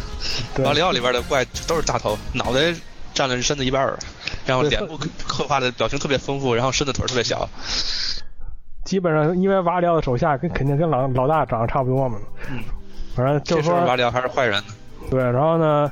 [0.54, 2.60] 对马里奥里边的怪都是大头，脑袋
[3.14, 3.98] 占了身子一半儿，
[4.44, 7.48] 然后脸部刻画的表情特别丰富，然后身子腿儿特别小。
[8.84, 12.18] 基本上因为瓦里奥的手下跟肯定跟老老大长得差不多嘛，
[12.50, 12.58] 嗯，
[13.14, 14.74] 反正就是说这时候马里奥还是坏人呢。
[15.10, 15.90] 对，然后呢，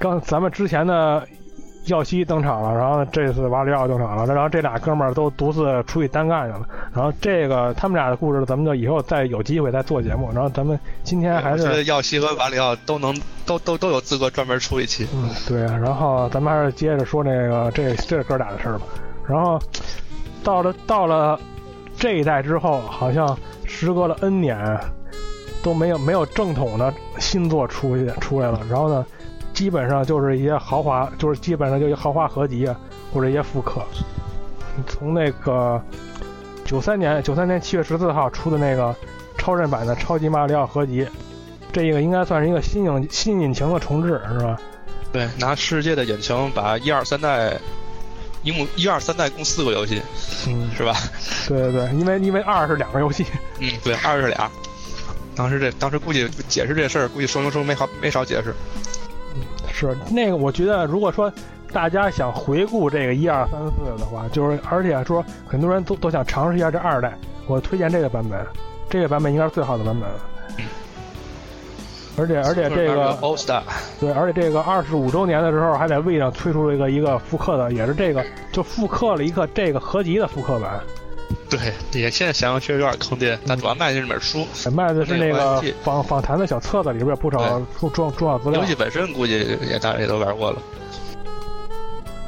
[0.00, 1.22] 刚咱们之前的
[1.84, 6.66] 耀西登场了，然后这次瓦里奥登场了，然后这俩哥们儿都独自出去单干去了。
[6.94, 10.30] 然后这个他们俩的故事，咱们就以后再有机会再做节目。
[10.34, 15.06] 然后咱们今天还我觉得是耀西和瓦里奥都能都都都有资格专门出一期。
[15.12, 18.86] 嗯对，然后咱们还是接着说这个这这哥俩的事儿吧。
[19.28, 19.60] 然后
[20.42, 21.38] 到了到了
[21.96, 23.36] 这一代之后，好像
[23.66, 24.78] 时隔了 N 年
[25.62, 28.60] 都没有没有正统的新作出去出来了。
[28.68, 29.04] 然后呢，
[29.60, 32.74] 基本上就是一些豪华，就是基本上就是豪华合集啊，
[33.12, 33.82] 或者一些复刻。
[34.86, 35.78] 从那个
[36.64, 38.96] 九三年九三年七月十四号出的那个
[39.36, 41.06] 超任版的超级马里奥合集，
[41.70, 44.58] 这个应该算是一个新引新引擎的重置，是吧？
[45.12, 47.54] 对，拿世界的引擎把一二三代，
[48.42, 50.00] 一共一二三代共四个游戏，
[50.48, 50.94] 嗯，是吧？
[51.46, 53.26] 对对对，因为因为二是两个游戏，
[53.58, 54.50] 嗯，对，二是俩。
[55.36, 58.54] 当时这当时估计解释这事儿，估计说明书没好没少解释。
[59.72, 61.32] 是那个，我觉得如果说
[61.72, 68.44] 大家想回顾这个一二三四的话，就是而且说很多人都都想尝试一下这二代，我推荐这个版本，
[68.88, 70.08] 这个版本应该是最好的版本。
[72.18, 73.16] 而且而且这个
[73.98, 80.80] 对，而且这个二十五周年的时候，还在 V 上推出了一个一个复刻的，也是这个就复刻了一个这个合集的复刻版，
[81.48, 81.58] 对，
[82.00, 83.38] 也现在想想确实有点坑爹。
[83.46, 88.66] 但主要卖的是本书，卖的是那个访访谈的小册子，里边有不少对重重重要资料游。
[88.66, 90.58] 戏本身估计也大家也都玩过了。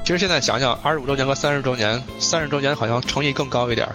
[0.05, 3.95] 其实现在想想，二十五周年和三十周年，三十周年好像诚意更高一点儿。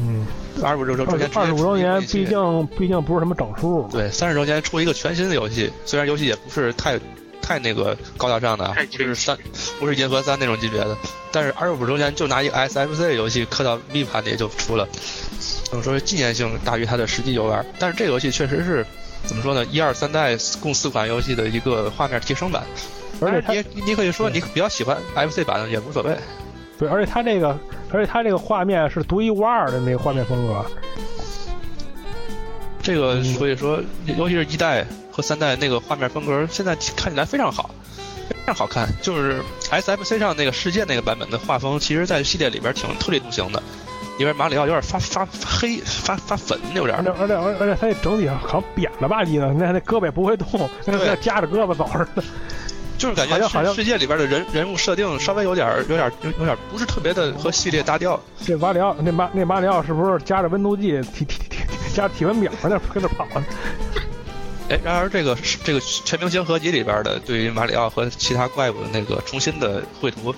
[0.00, 0.26] 嗯，
[0.62, 2.66] 二十五周周年，二十五周年毕竟。
[2.78, 3.88] 毕竟不是什么整数。
[3.90, 6.98] 对，三十周年出一个全新的游戏，虽然游戏也不是太
[7.52, 9.36] 太那个高大上的啊太，不是三
[9.78, 10.96] 不是银河三那种级别的，
[11.30, 14.88] 但是二十五周年就拿一个 SFC 游戏刻到 V 盘里就出了，
[15.64, 17.64] 怎么说纪念性大于它的实际游玩。
[17.78, 18.86] 但是这个游戏确实是
[19.26, 19.64] 怎么说呢？
[19.70, 22.62] 一二三代共四款游戏的一个画面提升版，
[23.20, 26.16] 而且它你你可以说你比较喜欢 FC 版的也无所谓。
[26.78, 27.58] 对，而且它这个
[27.90, 30.64] 而且它这个画面是独一无二的那个画面风格。
[32.82, 33.80] 这个嗯所以说，
[34.16, 37.70] 尤其是一代和三代那个画面风格，现在看起来非常好，
[38.28, 38.88] 非常好看。
[39.02, 43.62] 就是 SFC 上那个世界那个版本的画风，其实在系列里边挺特立独行的。
[44.18, 52.22] 里边马里奥有点发发发黑发发粉，有点而且而且而且而且它这整体好像扁了吧唧的，那那胳膊也不会动，那夹着胳膊走似的。
[52.98, 58.20] 就是感觉好像世世界里边的人人物设定稍微有点有点有有点不是特别的和系列搭调。
[58.44, 63.44] 这马里奥那马那马里奥是不是夹着温度计体体体夹着体温表在那跟那跑呢？
[64.72, 70.34] 哎，然而这个这个全明星合集里边的对于马里奥和其他怪物的那个重新的绘图，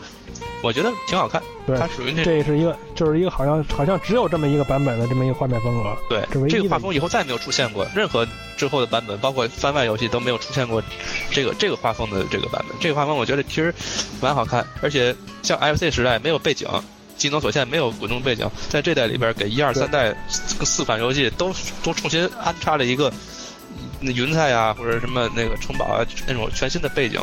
[0.61, 1.41] 我觉得挺好看。
[1.65, 5.97] 对它属于那这是一个就是一个好像好像只有这么一个版本的这么一个画面风格。
[6.09, 10.83] 对这个画风以后再也没有出现过，任何之后的版本，包括番外游戏都没有出现过
[11.31, 12.77] 这个这个画风的这个版本。
[12.81, 13.73] 这个画风我觉得其实
[14.21, 16.69] 蛮好看，而且像 FC 时代没有背景。
[17.17, 23.11] 技能所限没有滚动背景，在这代里边给一二三代四四款游戏都都重新安插了一个
[24.05, 27.21] 那云彩啊或者什么那个城堡啊那种全新的背景，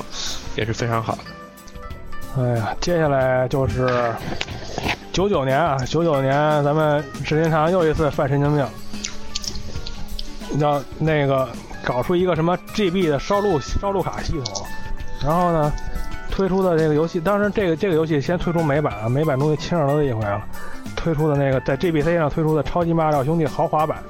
[0.56, 1.22] 也是非常好的。
[2.42, 3.90] 哎呀，接下来就是
[5.12, 8.66] 九九年啊，九九年咱们时间长又一次犯神经病，
[10.60, 11.50] 要那个
[11.84, 14.66] 搞出一个什么 GB 的烧录烧录卡系统，
[15.22, 15.72] 然后呢
[16.32, 20.42] 推出的这个游戏，当然这个这个游戏先推出美版啊，美版终于亲耳朵一回了，
[20.96, 24.02] 推出的那个在 GBC 上推出的《超级马里奥兄弟》豪华版，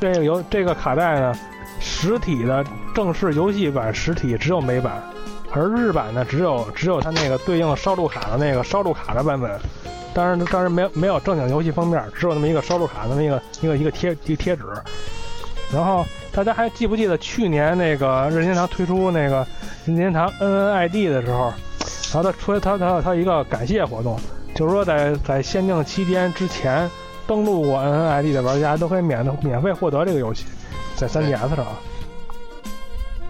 [0.00, 1.36] 这个游这个卡带呢，
[1.80, 2.64] 实体的
[2.94, 5.02] 正式游戏版实体只有美版。
[5.50, 9.50] 而日版呢，只有只有它那个对应烧录卡的那个烧录卡的版本，
[10.12, 14.64] 当然当然没有没有正经游戏封面，只有那么一个烧录卡的那个一个一个贴一个贴纸。
[15.72, 19.46] 然后大家还记不记得去年那个任天堂推出那个
[19.86, 21.52] 任天堂 NNID 的时候，
[22.12, 24.20] 然后他出他他他一个感谢活动，
[24.54, 26.90] 就是说在在限定期间之前
[27.26, 30.44] 登录过 NNID 的玩家都可以免免费获得这个游戏，
[30.98, 31.78] 在 3DS 上啊。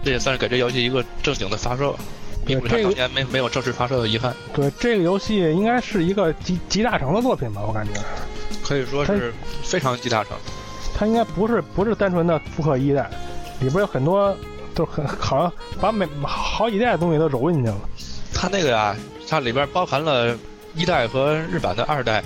[0.03, 1.97] 这也算是给这游戏一个正经的发售，
[2.45, 4.33] 弥补它这个当年没没有正式发售的遗憾。
[4.53, 7.91] 对，这个游戏应该是一个集集大成的作品吧，我感觉。
[8.63, 10.33] 可以说是非常集大成。
[10.95, 13.09] 它应该不是不是单纯的复刻一代，
[13.59, 14.35] 里边有很多
[14.73, 17.77] 都很好像把每好几代的东西都揉进去了。
[18.33, 18.95] 它那个呀，
[19.27, 20.37] 它里边包含了
[20.75, 22.23] 一代和日版的二代，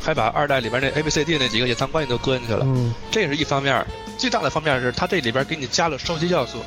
[0.00, 2.60] 还把二代里边那 A B C D 那几个隐藏关系都搁进去了。
[2.64, 3.84] 嗯，这也是一方面，
[4.18, 6.58] 最大的方面是它这里边给你加了收集要素。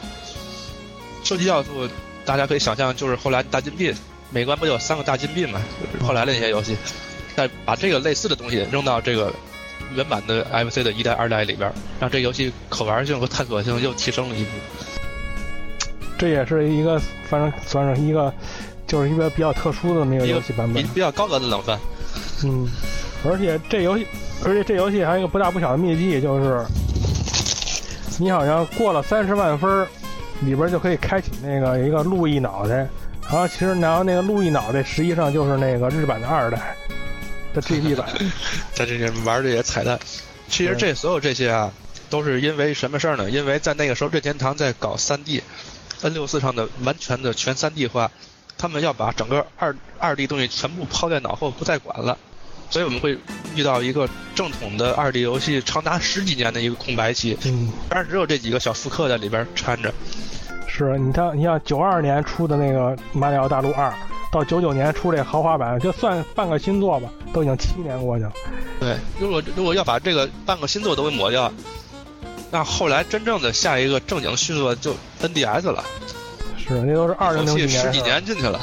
[1.24, 1.88] 收集要素
[2.26, 3.94] 大家可以想象，就是后来大金币，
[4.30, 5.62] 每关不就有三个大金币嘛？
[6.02, 6.78] 后来的那些游戏，
[7.36, 9.34] 但把这个类似的东西扔到这个
[9.96, 14.50] 原版的 FC 的一代、二代里边，让这游戏可玩性和探索性又提升了一步。
[16.18, 18.34] 这也是一个反正算是一个
[18.86, 20.90] 就是一个比较特殊的那个游戏版本比。
[20.96, 21.80] 比较高额的冷饭。
[22.44, 22.68] 嗯，
[23.26, 24.06] 而且这游戏，
[24.46, 26.66] 而且这游戏还有一个不大不小的秘技，就是
[28.22, 29.88] 你好像过了三十万分儿，
[30.42, 32.86] 里边就可以开启那个一个路易脑袋。
[33.24, 36.76] 然后其实然后那个路易脑袋实际上就是那个日版的二代
[37.54, 38.10] 的 GB 版。
[38.76, 39.98] 在这里面玩这些彩蛋。
[40.50, 41.72] 其实这所有这些啊，
[42.10, 43.30] 都是因为什么事儿呢？
[43.30, 48.12] 因为在那个时候，任天堂在搞 3D，N 六四上的完全的全 3D 化，
[48.58, 52.18] 他们要把整个二二 D 东西全部抛在脑后，不再管了。
[52.70, 53.18] 所以我们会
[53.56, 59.94] 遇到一个正统的二 D 游戏长达十几年的一个空白期，嗯，当然只有这几个小复刻在里边掺着。
[60.68, 63.90] 是你看，你像九二年出的那个《马里奥大陆二》，
[64.32, 68.32] 到九九年出这豪华版，就算半个新作吧，都已经七年过去了。
[68.80, 71.52] 对，如果如果要把这个半个新作都给抹掉，
[72.52, 75.84] 那后来真正的下一个正经续作就 NDS 了，
[76.58, 78.62] 是，那都是二零零几年，十几年进去了。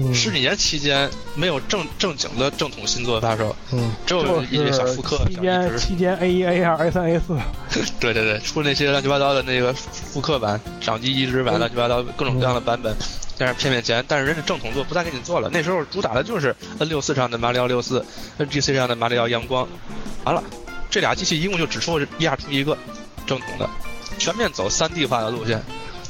[0.00, 5.78] 嗯，十几年期间没有正正经的正统新作发售，嗯，只有一些小复刻、期间。
[5.78, 7.36] 期间 A 一 A 二 A 三 A 四，
[8.00, 12.94] 对对对，出那些乱七八糟的那个复刻版、掌机移植版、乱七八糟各种各样的版本，
[13.38, 15.48] 但是骗骗钱，但是人家正统做不再给你做了。
[15.52, 18.04] 那时候主打的就是 N 六四上的马里奥六四
[18.38, 19.68] ，NGC 上的马里奥阳光，
[20.24, 20.42] 完了，
[20.90, 22.76] 这俩机器一共就只出压出一个
[23.26, 23.70] 正统的，
[24.18, 25.62] 全面走 3D 化的路线。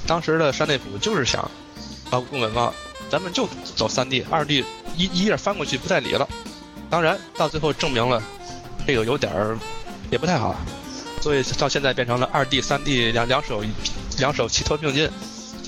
[0.07, 1.51] 当时的山内溥就是想，
[2.11, 2.73] 把宫本茂，
[3.11, 4.65] 咱们就走 3D，二 D
[4.97, 6.29] 一一页翻过去不再理了。
[6.91, 8.23] 当然到最后证明了，
[8.87, 9.57] 这个有点儿
[10.11, 10.55] 也不太好，
[11.21, 13.63] 所以到现在变成了二 D、三 D 两两手
[14.19, 15.09] 两手齐头并进。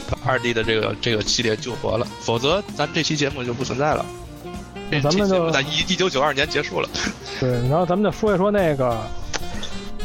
[0.09, 4.07] 把二 D 的这个这个系列救活了，否则咱这期节目就不存在了。
[5.03, 6.89] 咱们就在一一九九二年结束了。
[7.41, 8.97] 对，然后咱们就说一说那个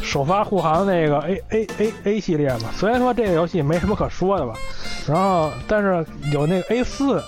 [0.02, 2.70] 首发护航那个 A A A A 系列嘛。
[2.76, 4.54] 虽然说这个游戏没什么可说的吧，
[5.08, 7.24] 然后但是有那个 A 四，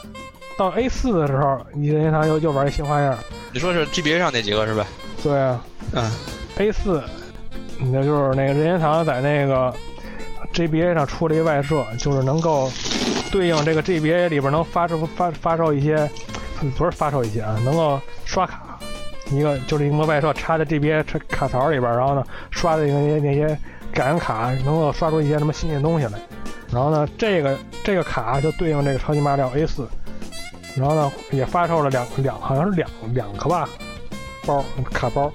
[0.57, 3.17] 到 A 四的时候，你任天堂又又玩一新花样。
[3.51, 4.85] 你说是 GBA 上那几个是吧？
[5.21, 5.61] 对啊，
[5.93, 6.11] 嗯
[6.57, 7.01] ，A 四，
[7.79, 9.73] 那就是那个任天堂在那个
[10.53, 12.71] GBA 上出了一外设，就是能够
[13.31, 16.09] 对应这个 GBA 里边能发售发发售一些，
[16.77, 18.72] 不是发售一些啊，能够刷卡。
[19.35, 23.57] 一个就是一个外设插在 GBA 卡卡槽里边，然后呢刷的那些那些
[23.93, 26.19] 感应卡，能够刷出一些什么新鲜东西来。
[26.71, 29.87] 然后呢，这个这个卡就对应这个超级马里奥 A 四，
[30.75, 33.69] 然后呢也发售了两两好像是两两个吧
[34.45, 35.31] 包卡包，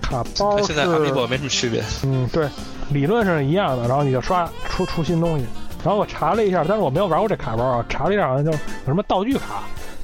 [0.00, 1.82] 卡包跟现在是 Amiibo 没什么区别。
[2.04, 2.48] 嗯，对，
[2.90, 5.44] 理论上是一样的，然后你就刷出出新东西。
[5.84, 9.62] 然后我查了一下，但是我没有玩过这卡包啊，查了一下好像就有什么道具卡，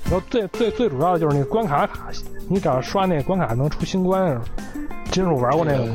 [0.09, 2.09] 然后最最最主要的就是那个关卡卡，
[2.49, 4.41] 你只要刷那个关卡能出新关？
[5.11, 5.95] 金属玩过那个吗？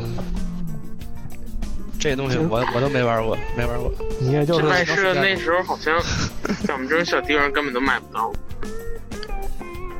[1.99, 3.91] 这东西我我都没玩过，没玩过。
[4.19, 5.97] 你也就是这卖是那时候好像
[6.65, 8.31] 在我们这种小地方根本都买不到。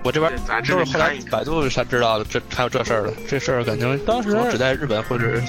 [0.04, 3.14] 我这边对杂志都是后来百度才知道的，这还有这事儿了。
[3.30, 5.40] 这事儿感觉当时只在日本或者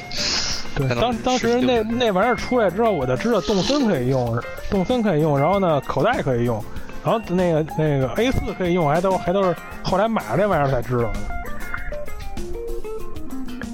[0.75, 4.39] 对当当时那那玩意儿出来之后，我就知道动森可以用，
[4.71, 6.63] 动森可以用，然后呢口袋可以用，
[7.05, 11.15] 然后那个那个 A 四可以用，还都还都是后来买了这玩意儿才知道的。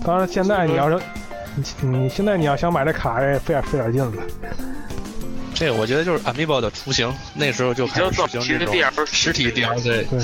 [0.05, 0.99] 当然，现在你要是
[1.55, 4.12] 你你现在你要想买这卡，也费点费点劲了。
[5.53, 10.21] 这个我觉得就是 Amiibo 的雏形，那时候就开始比较早期的实行这种实体 DLC，对，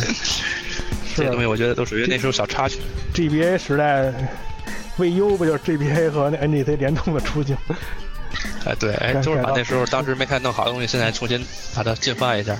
[1.16, 2.78] 这东西我觉得都属于那时候小插曲。
[3.12, 4.12] GBA 时代
[4.96, 7.56] ，VU 不就是 GBA 和那 NGC 联动的雏形？
[8.64, 12.56] 哎，对，哎，就是把那时候当时没太弄好的东西，现在重新把它进化一下。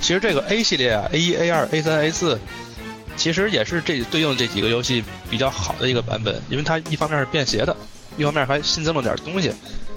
[0.00, 2.38] 其实这个 A 系列啊，A 一、A 二、A 三、A 四，
[3.16, 7.74] 其实也是这对应这几个游戏比较好的一个版本，因为它一方面是便携的，
[8.16, 9.52] 一方面还新增了点东西。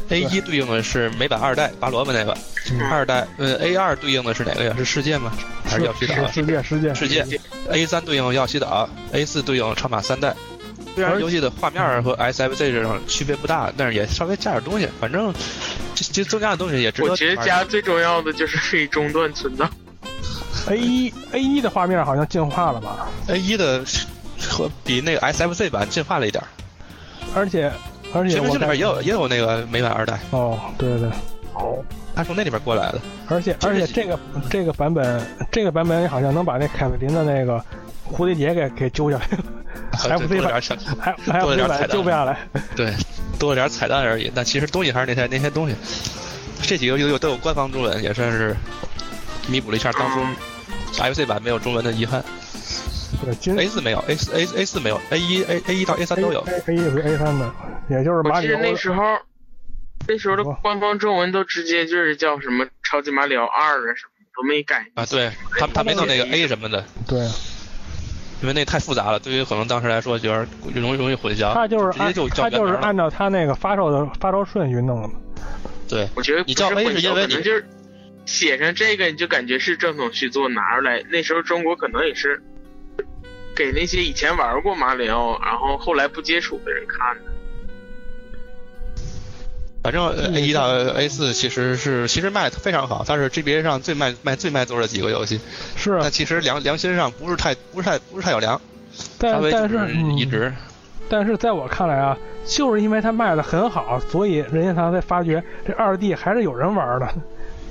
[0.10, 2.38] A 一对应的是美版二代拔萝卜那个，
[2.70, 4.76] 嗯二代呃 A 二对应的是哪个呀？
[4.78, 5.32] 是世界吗？
[5.64, 6.28] 还是耀西岛？
[6.30, 7.26] 世界世界世界
[7.70, 10.36] A 三对应耀西岛，A 四对应超马三代。
[10.96, 15.34] 虽然游戏的画面和 SFC 这种区别不大，但是也稍微加点东西，反正
[15.96, 19.70] 这这增加的东西也值得我觉得加最重要的就是可以中断存档。
[20.68, 23.84] A 一 A 一的画面好像进化了吧？A 一的
[24.50, 26.44] 和比那个 SFC 版进化了一点，
[27.34, 27.72] 而且
[28.14, 31.10] 而且里边也有也有那个美版二代，哦，对对
[31.56, 33.02] 哦，他从那里边过来的。
[33.28, 37.64] 而且而且这个这个版本这个版本好像能把那凯瑟琳的那个
[38.12, 39.38] 蝴蝶结给给揪下来了
[40.28, 40.62] 对多，FC 版
[41.00, 42.38] 还还有多了点彩蛋揪不下来。
[42.76, 42.94] 对，
[43.40, 44.32] 多了点彩蛋而已。
[44.34, 45.76] 但其实东西还是那些那些东西。
[46.64, 48.56] 这几个游戏都有官方中文，也算是
[49.48, 50.22] 弥补了一下当初
[50.94, 52.24] FC 版没有中文的遗憾。
[53.58, 56.42] A 四没有，A 四 A A 四没有，A 一 A A 一到 A 三都有。
[56.68, 57.54] A 一和 A 三的，
[57.90, 59.04] 也就是我记得马里奥那时候，
[60.08, 64.88] 那时候的官方中文都直接就是叫什么《超级马里奥二》啊什么都没改。
[64.96, 67.20] 啊，对他他没弄那个 A 什么的，对，
[68.42, 71.54] 因为那太复杂了，对于可能当时来说有点容易容易混淆。
[71.54, 75.10] 他就是按直接就叫他就是按照他那个发售的发售顺序弄的。
[75.88, 77.66] 对，我觉得你叫不 A 是因为你可能就是
[78.26, 81.04] 写上这个，你就感觉是正统续作拿出来。
[81.10, 82.42] 那时候中国可能也是
[83.56, 87.31] 给那些以前玩过马里奥，然后后来不接触的人看的。
[89.84, 95.40] 反正呃 A 一到 A 四其实是其实卖的非常好，它是 GBA 上最卖卖最卖座的几个游戏。
[95.76, 98.60] 是啊但，其实良良心上不是太不是太不是太有良，
[98.94, 100.54] 稍但但是嗯一直
[101.10, 107.10] 但是在我看来啊，就是因为它卖的很好，所以任天堂才发觉这二 D 还是有人玩的。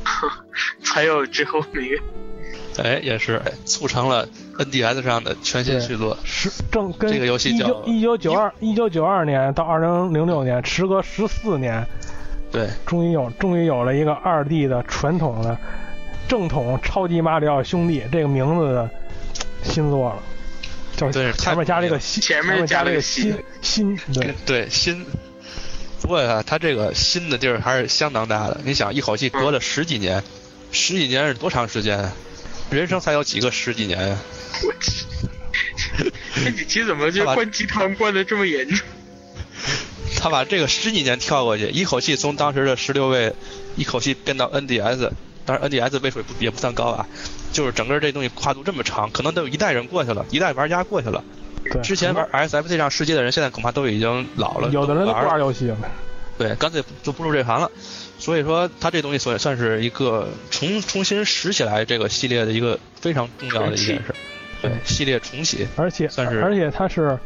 [0.82, 4.26] 才有之后那个哎也是哎促成了
[4.58, 6.16] NDS 上的全新续作。
[6.24, 11.86] 是正跟这个游戏叫一九一九九二一九九二年到二零零六年，时隔十四年，
[12.50, 15.56] 对，终于有终于有了一个二 D 的传统的
[16.28, 18.90] 正统超级马里奥兄弟这个名字的
[19.62, 20.22] 新作了，
[20.96, 23.32] 叫对前面加了一个新，前面面加了一个新
[23.62, 24.34] 新新对。
[24.44, 25.06] 对新。
[26.02, 28.58] 不过啊，它这个新的地儿还是相当大的。
[28.64, 30.22] 你想，一口气隔了十几年，
[30.72, 32.12] 十几年是多长时间啊？
[32.70, 34.16] 人生才有几个十几年呀、
[34.64, 36.12] 我 去，
[36.44, 38.86] 这几期怎么就灌鸡汤灌的这么严重？
[40.18, 43.32] 他把这个十几年跳过去，一口气从当时的十六位，
[43.76, 45.10] 一口气变到 NDS，
[45.44, 47.06] 当然 NDS 位数也不也不算高啊，
[47.52, 51.22] 就是整个这东西跨度这么长，可能都有一代人过去了，一代玩家过去了。
[51.64, 55.76] 对，之前玩 SFC 上世界的人，现在恐怕都已经老了，有的人都不玩玩游戏了。
[56.38, 57.70] 对，干脆就不入这行了。
[58.18, 64.14] 所以说，他这东西所算是一个重重新拾起来这个系列的一个非常重要的一件事。
[64.62, 67.18] 对，系列重启，而且算是而且它是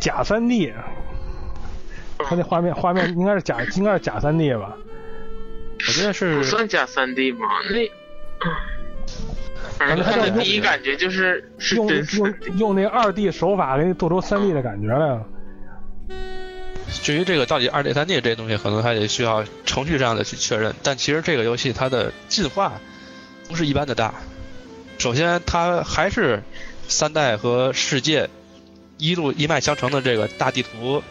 [0.00, 0.72] 假三 D，
[2.18, 4.76] 它那画面画面应该是假应该是假三 D 吧？
[5.86, 7.46] 我觉得是不算假三 D 吗？
[7.70, 7.90] 那，
[9.78, 11.88] 反正看的第一感觉就是是用。
[11.88, 15.24] 用用那二 D 手法给你做出三 D 的感觉来了。
[17.02, 20.74] 至于这个到底二 D、三 D 这东西，可能还得需要程序上的去确认。
[20.82, 22.72] 但其实这个游戏它的进化
[23.48, 24.14] 不是一般的大。
[24.98, 26.42] 首先，它还是
[26.88, 28.28] 三代和世界
[28.96, 31.02] 一路一脉相承的这个大地图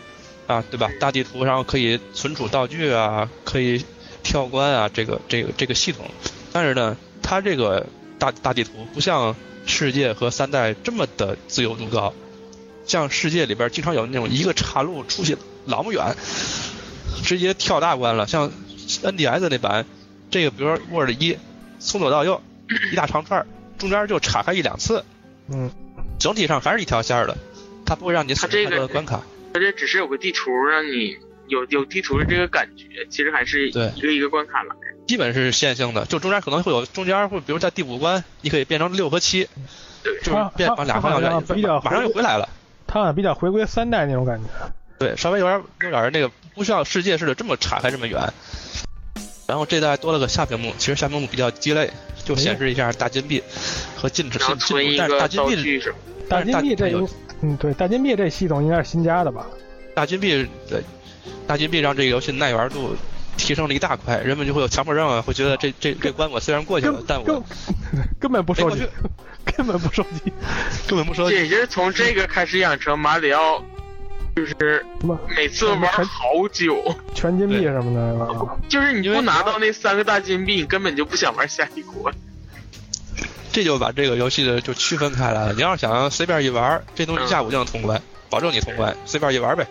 [0.47, 0.89] 啊，对吧？
[0.99, 3.83] 大地图，然后可以存储道具啊，可以
[4.23, 6.09] 跳关啊，这个这个这个系统。
[6.51, 7.85] 但是呢，它这个
[8.17, 9.35] 大大地图不像
[9.65, 12.13] 世界和三代这么的自由度高。
[12.85, 16.15] 像世界里边经常有那种一个岔路出去老么远，
[17.21, 18.25] 直接跳大关了。
[18.25, 18.49] 像
[19.03, 19.85] NDS 那版，
[20.31, 21.37] 这个比如说 Word 一，
[21.79, 22.41] 从左到右
[22.93, 23.45] 一大长串，
[23.77, 25.03] 中间就岔开一两次，
[25.49, 25.69] 嗯，
[26.17, 27.37] 整体上还是一条线的，
[27.85, 29.21] 它不会让你损失太多的关卡。
[29.57, 34.75] 它这只是有个地图让你有有地图的这个感觉，其实还是对一个一个关卡来。
[35.07, 39.49] 基本是线性的，就中间可能会有中间会，比如在第五关，你可以变成六和七，
[40.03, 42.47] 对，就是变把俩方向它比较马上又回来了。
[42.85, 44.43] 它好像比较回归三代那种感觉。
[44.99, 48.31] 对，稍微有点有点那个不需要世界似的这么岔开这么远。
[49.47, 51.89] 然后这代多了个下屏幕，其实下屏幕比较鸡肋，
[52.23, 53.41] 就显示一下大金币
[53.95, 55.81] 和进进然后进入，存一但是大金币。
[56.29, 57.07] 大金币这有应
[57.41, 59.45] 嗯对，大金币这系统应该是新加的吧？
[59.93, 60.83] 大金币对
[61.45, 62.95] 大金币让这个游戏耐玩度
[63.35, 67.43] 提升了一大块，人们就会有强迫症啊，会觉得这这这关我虽然过去了但我
[68.19, 68.87] 根本不收集，
[69.45, 70.31] 根本不收集。
[70.87, 73.61] 根本不收集也就是从这个开始养成马里奥，
[74.35, 74.85] 就是
[75.35, 78.57] 每次玩好久，全金币什么的啊？
[78.69, 82.13] 就是你不拿到那三个大金币，你根本就不想玩下一关。
[83.51, 85.53] 这就把这个游戏的就区分开来了。
[85.53, 89.65] 你要是想随便一玩，这东西一下午就能通关，保证你通关，随便一玩呗。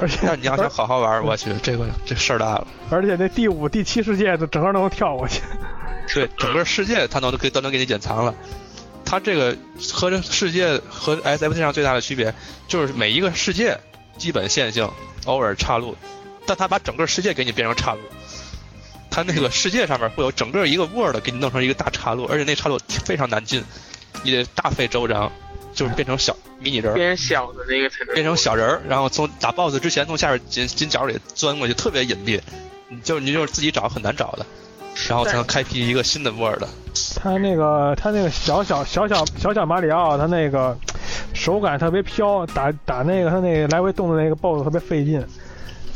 [0.00, 2.66] 而且你要想好好玩， 我去，这个这事儿大了。
[2.90, 5.40] 而且那第五、第七世界都整个都能跳过去。
[6.14, 8.34] 对，整个世界它能给都能给你隐藏了。
[9.04, 9.56] 它这个
[9.92, 12.32] 和这世界和 SFT 上最大的区别，
[12.66, 13.78] 就是每一个世界
[14.16, 14.88] 基本线性，
[15.24, 15.96] 偶尔岔路，
[16.46, 18.00] 但它把整个世界给你变成岔路。
[19.18, 23.64] 它那个世界上面会有整个一个 Word 给你弄成一个大岔路，而且那岔路非常难进，
[24.22, 25.28] 你得大费周章，
[25.74, 32.40] 就是变成小迷你人儿，变成小的那个才能变成小人儿，然后从打 BOSS 之前从下边紧紧角里钻过去，特别隐蔽，
[32.88, 34.46] 你就你就是自己找很难找的，
[35.08, 36.62] 然后才能开辟一个新的 Word。
[37.16, 40.78] 他那个他那个小小小小小小马里奥，他那个
[41.34, 45.20] 手感特别飘，打打那个他那个来回动的那个 BOSS 特别费劲。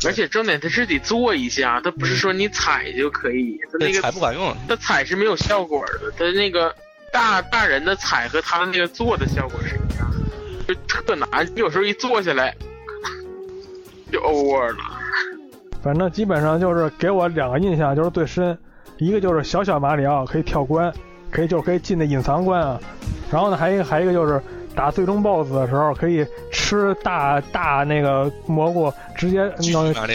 [0.05, 6.73] 而且重点它是得做一下，它不是说你踩就可以，它那那个踩不管用，它踩是没有效果的，它那个
[7.11, 10.11] 大大人的踩和他的那个做的效果是一样
[10.67, 11.27] 的，就特难。
[11.55, 12.55] 有时候一坐下来
[14.11, 14.99] 就 over 了。
[15.81, 18.57] 反正基本上就是给我两个印象就是最深，
[18.97, 20.91] 一个就是小小马里奥可以跳关，
[21.29, 22.79] 可以就是可以进那隐藏关啊，
[23.31, 24.41] 然后呢还有一个还有一个就是
[24.75, 29.73] 打最终 BOSS 的时候可以吃大大那个蘑菇，直接巨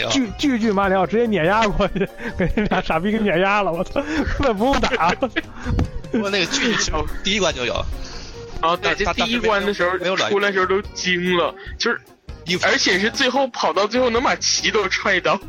[0.09, 2.07] 巨巨巨马里奥直接碾压过去，
[2.37, 4.01] 给那俩傻逼给碾压了，我操，
[4.37, 5.11] 根本不用打。
[6.11, 6.91] 不过那个剧其实
[7.23, 7.73] 第一关就有，
[8.61, 11.99] 然后对，这第一关的时候没有出来的时候都惊了，就是
[12.63, 15.39] 而且是最后跑到最后能把旗都踹倒。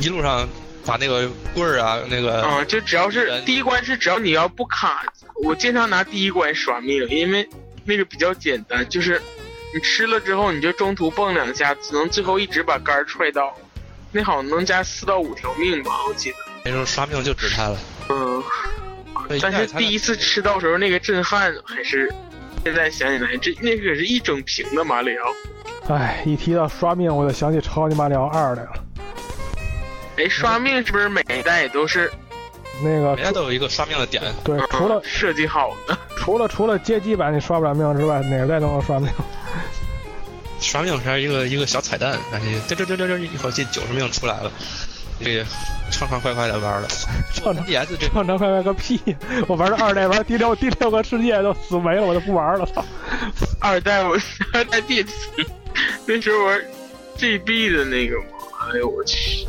[0.00, 0.46] 一路上
[0.84, 5.02] 把那个棍儿啊，那个啊、就只要是第一关是只要你要不卡，
[5.42, 7.48] 我经常拿第一关刷命，因为
[7.84, 9.20] 那个比较简单，就是
[9.74, 13.56] 你吃了之后你就中途蹦两下，只能最后一直把杆儿踹到，
[14.12, 16.36] 那好像能加四到五条命吧，我记得。
[16.64, 17.78] 那时候刷命就指它了。
[18.10, 18.42] 嗯，
[19.40, 22.12] 但是第一次次吃到时候那个震撼还是，
[22.64, 25.94] 现在想起来这那个是一整瓶的马里奥。
[25.94, 28.72] 哎，一提到刷命，我就想起《超级马里奥二》来了。
[30.18, 32.10] 哎，刷命是不是每一代都是
[32.82, 35.96] 那个人家都有一个刷命的点，对，除了嗯设计好的？
[36.16, 39.10] 除了除了街机版你刷不了命之外，哪个代都能刷命。
[40.60, 44.50] 刷命还是一个一个小彩蛋，感觉这这这这这一口气九十命出来了。
[45.22, 45.44] 可以
[45.90, 46.88] 畅畅快快的玩了。
[47.34, 48.98] 畅畅 DS 这畅畅快快个屁！
[49.46, 52.82] 我玩到二代玩第六第六个世界都死没了，我就不玩了，操！
[53.60, 54.16] 二代我
[54.54, 55.12] 二代第四，
[56.06, 56.58] 那时候玩
[57.18, 58.24] GB 的那个嘛，
[58.72, 59.46] 哎呦我去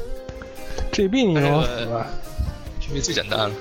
[0.91, 2.07] ，GB 你能那个死吧？
[2.91, 3.51] 这个最简单了。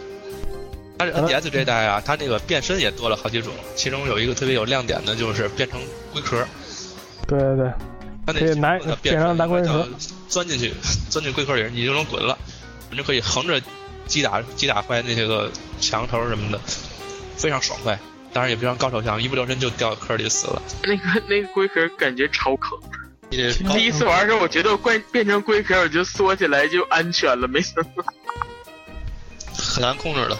[0.98, 5.80] 它是 NDS 这一代啊，它那个变身也多了好几种，其中有一个特别有亮点的，就是变成
[6.12, 6.46] 龟壳。
[7.26, 7.72] 对对对，
[8.26, 9.88] 它那可以拿技术的变成蓝龟壳
[10.28, 10.74] 钻进去，
[11.08, 12.36] 钻进龟壳里，你就能滚了，
[12.90, 13.60] 你就可以横着
[14.06, 15.50] 击打击打坏那些个
[15.80, 16.60] 墙头什么的，
[17.36, 17.98] 非常爽快。
[18.32, 20.62] 当然也非常高手像，一不留神就掉壳里死了。
[20.84, 22.78] 那个那个龟壳感觉超坑。
[23.30, 28.04] 第一次玩的时候，我觉得我变变成龟壳，我就缩起来就安全了，没想到，
[29.80, 30.36] 很难控制的，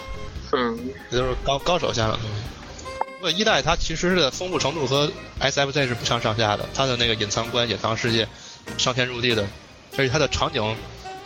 [0.51, 0.77] 嗯，
[1.09, 2.99] 也就是高高手下的东西。
[3.15, 8.27] 不过一代它其实的丰富程度和 SFC 是不相上下的，它的那个隐藏关、隐藏世界，
[8.77, 9.43] 上天入地的，
[9.97, 10.63] 而且它的场景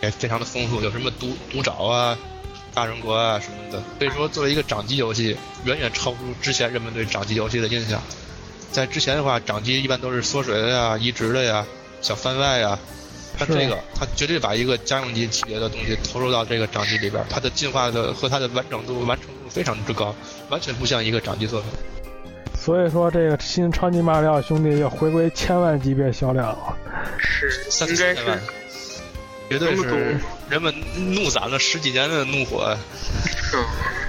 [0.01, 2.17] 也非常的丰富，有什么独独爪啊、
[2.73, 3.83] 大人国啊什么的。
[3.99, 5.35] 所以说，作为一个掌机游戏，
[5.65, 8.01] 远远超出之前人们对掌机游戏的印象。
[8.71, 11.65] 在之前的话，掌机一般都是缩水的呀、移植的呀、
[12.01, 12.79] 小番外呀。
[13.37, 20.15] 它这个，它绝对把一个家用机级别的东西投入到这个掌机里边儿，它的进化的和它的完整度、完成度非常之高，
[20.49, 21.69] 完全不像一个掌机作品。
[22.57, 26.75] 所以说这个新超级马里奥兄弟要回归千万级别销量了。
[27.19, 28.45] 是三应该四千万是，
[29.49, 30.17] 绝对是
[30.49, 30.73] 人们
[31.13, 32.75] 怒攒了十几年的怒火，
[33.53, 33.65] 嗯，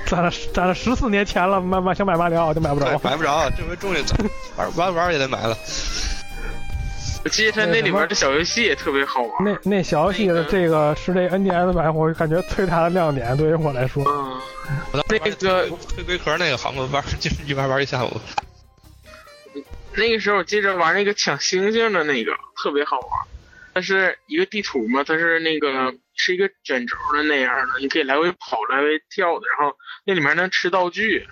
[0.06, 2.86] 攒了攒了十四年钱了，买买想买马里奥就买不着。
[3.02, 3.98] 买不着，这回终于
[4.56, 5.58] 玩玩玩也得买了。
[7.26, 14.40] 我记得他那里边的小游戏也特别好玩，那那小游戏的这个是这 NDS 版，我感觉最大的亮点对于我来说，嗯，
[15.08, 18.20] 那个推龟壳那个好嘛，玩 就是一玩玩一下午。
[19.96, 22.30] 那个时候我记着玩那个抢星星的那个
[22.62, 23.10] 特别好玩，
[23.74, 31.26] 它是一个地图嘛，它是那个是一个卷轴的那样的，你可以来回跑来回跳的，然后那里面能吃道具。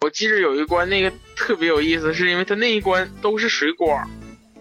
[0.00, 4.08] 我记着有一关那个特别有意思，是因为它那一关都是水管，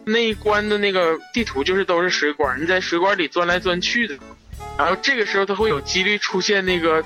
[0.06, 4.16] 那一关的那个地图就是都是水管，你在水管里钻来钻去的，
[4.78, 7.02] 然后这个时候它会有几率出现那个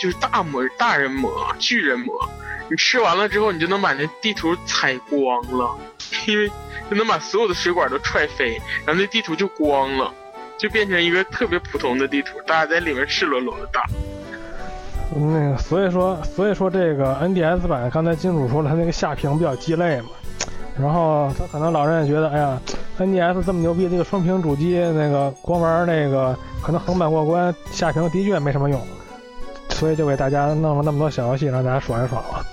[0.00, 2.28] 就是大魔大人魔、巨人魔。
[2.70, 5.76] 你吃完了之后，你就能把那地图采光了，
[6.26, 6.48] 因为
[6.88, 10.14] 就能把所有的水管都踹飞，然后那地图就光了，
[10.56, 13.82] 就变成一个特别普通的地图，大家在里面赤裸裸的打。
[15.12, 20.10] 那个所以说所以说这个 NDS 版刚才金主说了，它那个下屏比较鸡肋嘛。
[20.80, 22.60] 然后他可能老人也觉得，哎呀
[22.98, 28.80] ，NDS 这么牛逼这个双屏主机，那个光玩那个可能横版过关，下屏的确没什么用，
[29.70, 32.44] 所以就给大家弄了那么多小游戏让大家爽一爽了。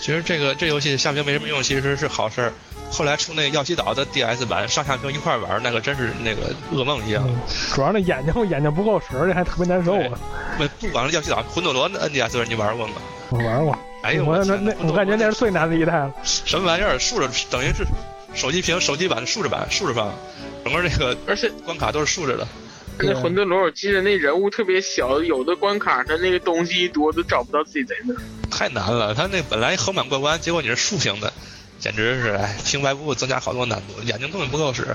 [0.00, 2.52] 其实这个这游戏下屏没什么用，其实是好事儿。
[2.90, 7.22] 后来出那个耀西岛的 DS 版，上下屏一块玩，那个真是那个噩梦一样。
[7.26, 7.36] 嗯，
[7.72, 10.18] 主要那眼睛眼睛不够使，而且还特别难受啊。
[10.58, 12.94] 不不光是耀西岛，魂斗罗那 NDS 你玩过吗？
[13.28, 16.14] 我玩过，哎呦，我那那我感觉那是最难的一代了。
[16.24, 16.98] 什么玩意儿？
[16.98, 17.84] 竖着等于是
[18.34, 20.14] 手机屏、手机版竖着版竖着放，
[20.64, 22.46] 整个这个而且关卡都是竖着的。
[22.98, 28.14] 那魂斗罗，我记得那人物特别小，有的关卡它那个东西一多都找不到自己在哪。
[28.50, 31.32] 太难了，它那本来横版过关，结果你是竖屏的，
[31.78, 34.86] 简直是哎，平白无故增加好多难度，眼睛根本不够使，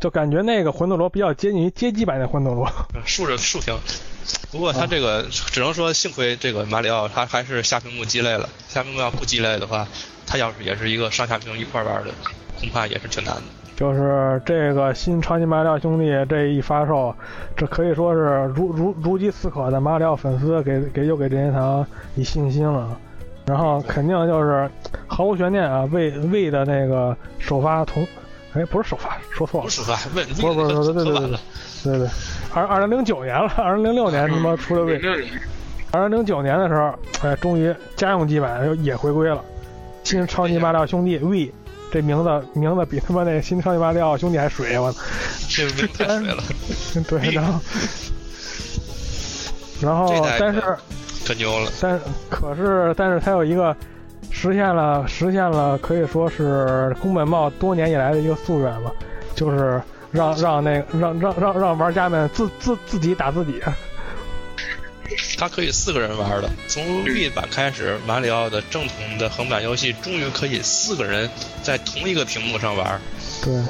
[0.00, 2.68] 就感觉那个魂斗罗比较接近于街机版的魂斗罗。
[3.04, 3.76] 竖着竖屏。
[4.54, 9.84] 不过它这个只能说幸亏这个马里奥它还是下屏幕鸡肋了，下屏幕要不鸡肋的话，
[10.28, 12.10] 它要是也是一个上下屏一块玩的，
[12.60, 13.42] 恐怕也是挺难的。
[13.74, 17.12] 就是这个新超级马里奥兄弟这一发售，
[17.56, 21.84] 这可以说是如如如饥似渴的马里奥粉丝给给又给任天堂
[22.14, 22.96] 以信心了。
[23.46, 24.70] 然后肯定就是
[25.08, 28.06] 毫无悬念啊，为为的那个首发同，
[28.54, 29.98] 哎不是首发，说错了不，是吧？
[30.14, 31.40] 问不是不是对对对对可晚了。
[31.82, 32.08] 对对，
[32.52, 35.00] 二二零零九年了，二零零六年他妈出的位，
[35.90, 39.44] 二零零九年的时候，哎，终于家用机版又也回归了，
[40.02, 41.52] 新超级马里奥兄弟 V。
[41.92, 45.00] 这名字名字比他妈那新超级马里奥兄弟还水，我操！
[45.48, 46.42] 这名字太水了，
[47.08, 47.60] 对，然后，
[49.80, 50.60] 然后，但是，
[51.24, 51.70] 可牛了。
[51.80, 53.76] 但可是，但是它有一个
[54.36, 58.90] 实现了，实现了，可以说是宫本茂多年以来的一个夙愿吧，
[59.34, 59.80] 就是
[60.10, 63.62] 让让那个让让让让玩家们自自自己打自己。
[65.38, 66.50] 它可以四个人玩的。
[66.66, 71.30] 从 V 版开始，马里奥的正统的横版游戏终于可以四个人
[71.62, 73.00] 在同一个屏幕上玩。
[73.42, 73.62] 对，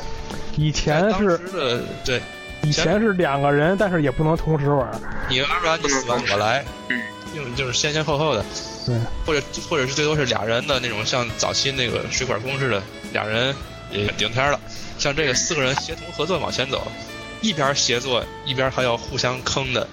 [0.57, 2.21] 以前是的对，
[2.63, 4.89] 以前是两个人，但是也不能同时玩。
[5.29, 7.01] 你玩完你死完我来，嗯，
[7.35, 8.45] 用就是先先后后的，
[8.87, 12.83] 对，或者或者是最多是俩人的那种，像早期那个水管工似的，
[13.13, 13.55] 俩人
[13.91, 14.61] 也顶天了。
[14.99, 16.87] 像这个四个人协同合作往前走，
[17.41, 19.87] 一边协作一边还要互相坑的，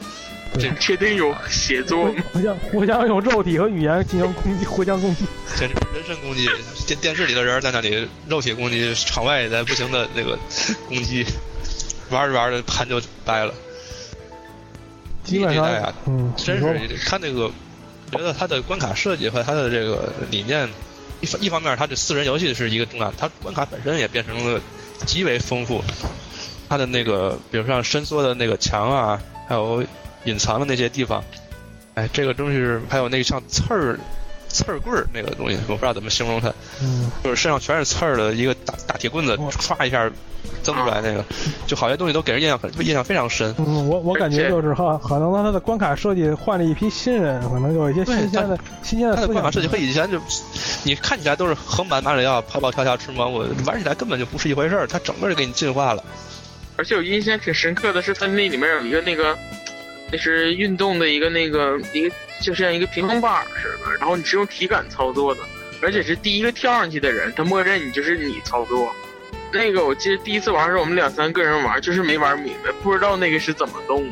[0.60, 2.24] 这确定有协作吗？
[2.32, 5.26] 互相互相用肉体和语言进行攻击，互相攻击。
[5.58, 6.48] 简直是人身攻击。
[6.86, 10.38] 电电视里的人在那里肉体攻击，场外也在不停的那个
[10.88, 11.26] 攻击，
[12.10, 13.54] 玩着玩着盘就掰了。
[15.32, 17.50] 基本上这代啊，嗯，真是他那个，
[18.12, 20.68] 觉得他的关卡设计和他的这个理念，
[21.22, 24.60] 一方一方面，他这四人游戏是一个重大，他关卡本身也变成了
[25.06, 25.82] 极为丰富。
[26.68, 29.84] 他的那个，比如像伸缩的那个墙啊，还有
[30.26, 31.24] 隐藏的那些地方，
[31.96, 34.00] 哎，这个东西是还有那个像刺儿、
[34.52, 40.10] 刺儿棍儿那个东西，我不知道怎么形容它，嗯，就是身上全是刺儿的一个大大铁棍子，哇唰一下
[40.64, 41.24] 增出来那个，
[41.66, 43.54] 就好些东西都给人印象很印象非常深。
[43.58, 50.20] 嗯，我我感觉就是哈，可能他的关卡设计换了一批新人，可能有一些新鲜的新鲜的它的关卡设计和以前就，
[50.84, 56.04] 你看起来都是横版马里奥跑跑跳跳吃蘑菇，玩起来根本就不是一回事儿，它整个就给你进化了。
[56.78, 59.38] 而且我印象挺深刻的是，它那里面有一个那个，
[60.12, 65.42] 那是运动的一个那个一个，就像一个平衡板儿似的，然后你是用体感操作的，
[65.82, 68.94] 而且是第一个跳上去的人，他默认你就是你操作。
[69.54, 74.04] 那个我记得第一次玩的时候，我们两三个人玩，就是没玩明白，不知道那个是怎么动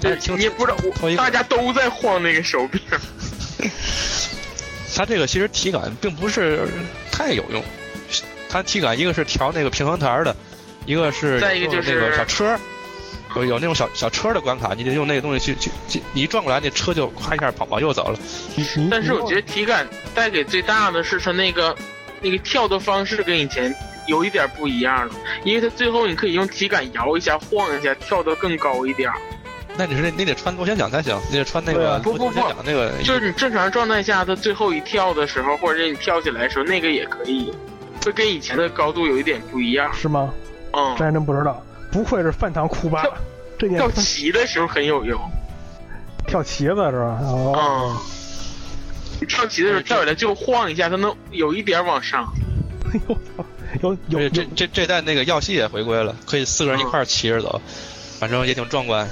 [0.00, 0.76] 的，你也不知道，
[1.16, 2.80] 大家都在晃那个手柄。
[4.94, 6.68] 它这个其实体感并不是
[7.10, 7.64] 太有用，
[8.48, 10.36] 它体感一个是调那个平衡台儿的，
[10.84, 12.60] 一个是再一个就是那个小车儿，
[13.36, 18.18] 有有那种小小车的关卡，你得用那个东西去去去，你一转过来，那车就夸一下跑往右走了。
[18.90, 21.74] 但是我觉得体感带给最大的是它那个
[22.20, 23.74] 那个跳的方式跟以前
[24.06, 25.14] 有一点不一样了，
[25.44, 29.10] 因为它最后你可以用体感摇一下、晃一下，跳得更高一点。
[29.74, 37.50] 那你是你得穿螺旋桨才行，你得穿那个不不不那个，就是你正常状态下，它最后一跳的时候，或者你跳起来的时候，那个也可以，
[38.04, 39.90] 会跟以前的高度有一点不一样。
[39.94, 40.30] 是吗？
[40.72, 43.14] 嗯这，还真不知道，不愧是饭堂酷爸跳，
[43.58, 45.20] 这件跳棋的时候很有用。
[46.26, 47.18] 跳棋子是吧？
[47.22, 47.96] 哦，嗯，
[49.20, 52.32] 你跳棋的时候跳起来就晃一下，它能有一点往上。
[52.92, 53.00] 哎
[53.82, 57.60] 呦，有有这这这代那个耀西也回归了，可以四个人一块儿骑着走，
[58.18, 59.06] 反正也挺壮观。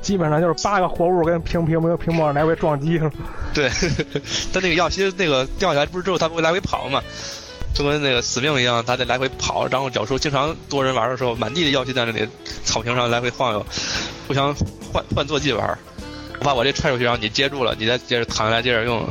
[0.00, 3.10] 基本上就是八个活物跟平屏屏屏幕上来回撞击了。
[3.52, 3.68] 对，
[4.52, 7.02] 他那个耀西那个掉下来不是之后它不会来回跑嘛，
[7.74, 9.66] 就跟那个死命一样，他得来回跑。
[9.68, 12.28] 然后有时候经常多人玩的时候，满地的药剂在那里
[12.64, 13.64] 草坪上来回晃悠，
[14.26, 14.54] 互相
[14.92, 15.78] 换换坐骑玩。
[16.38, 19.06] 我把我这踹出去，然后你接住了，你再接着躺下来接着用。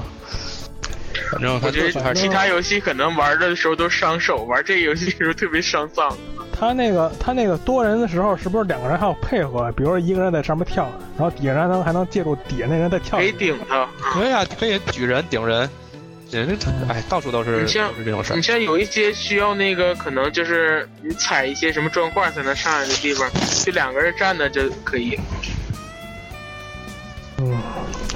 [1.32, 6.16] 反正他我觉其他游戏可能玩的时候都伤手，玩这个游戏的时候特别伤脏。
[6.52, 9.72] 他那个他那个多人的时候，是不是两个人还要配合？
[9.74, 13.24] 比如说一个人在上面跳，然后底下人还能还能借助底下那人再跳可。
[13.24, 13.88] 以顶他。
[14.02, 15.70] 可以啊，可以举人顶人，
[16.32, 18.42] 人家哎到处都是你像是这种事儿你。
[18.42, 23.30] 像有一些需要那个，可能就是你踩一些什么砖块才能上来的地方，
[23.66, 25.20] 就两个人站着就可以。
[27.38, 27.58] 嗯，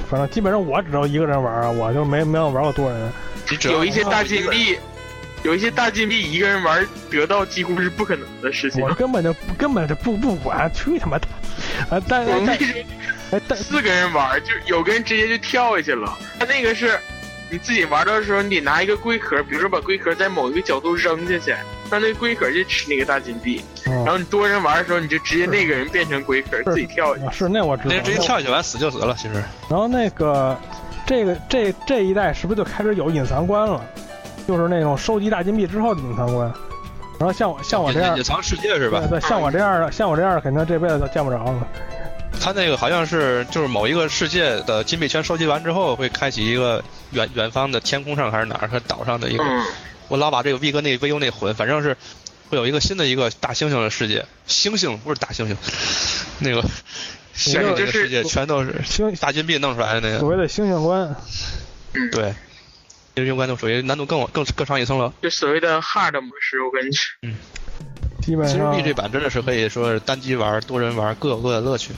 [0.10, 3.12] 反正基本上我只要一个人玩啊，我就没没有玩过多人。
[3.64, 4.78] 有一些大金币，
[5.44, 8.82] 有一些大金币一个人玩得到几乎是不可能的事情。
[8.82, 11.28] 我根本就不根本就不不管，去他妈的！
[11.90, 16.18] 啊，但但但四个人玩，就有个人直接就跳下去了。
[16.40, 17.00] 他那个是
[17.50, 21.52] 你自己玩的时候，你得拿一个龟壳，比如说把龟壳在某一个角度扔下去，
[21.92, 23.64] 让那个龟壳去吃那个大金币。
[23.86, 27.28] 然嗯后你多人玩的时候，你就直接那个人变成龟壳，自己跳下去。
[27.28, 28.02] 啊是那我知道那。
[28.02, 29.36] 直接跳下去完死就死了，其实。
[29.70, 30.58] 然后那个
[31.06, 33.80] 这个这这一代是不是就开始有隐藏关了？
[34.48, 36.52] 就是那种收集大金币之后的隐藏关。
[37.20, 39.00] 然后像我像我这样隐，藏世界是吧？
[39.02, 41.68] 对对，像我这样的像我这样的，肯定这辈子都见不着了。
[42.40, 49.44] 他那个好像是就是某一个世界的金币全收集完之后，会开启一个远远方的天空上还是哪儿和岛上的一个。
[49.44, 49.66] 嗯，
[50.10, 51.96] 我老把这个 V 跟那 VU 那混，反正是
[52.50, 55.56] 会有一个新的一个大猩猩的世界，猩猩不是大猩猩，
[56.40, 56.62] 那个
[57.34, 60.20] 猩猩的世界全都是星大金币弄出来的那个。
[60.20, 61.16] 所谓的猩猩关，
[62.12, 62.34] 对，
[63.16, 65.14] 这个关就属于难度更更更上一层楼。
[65.22, 67.30] 就所谓的 hard 模式，我跟你说，
[68.22, 71.94] 基本其实上 V 这版真的是可以说是单机玩、多人玩各有各的乐趣。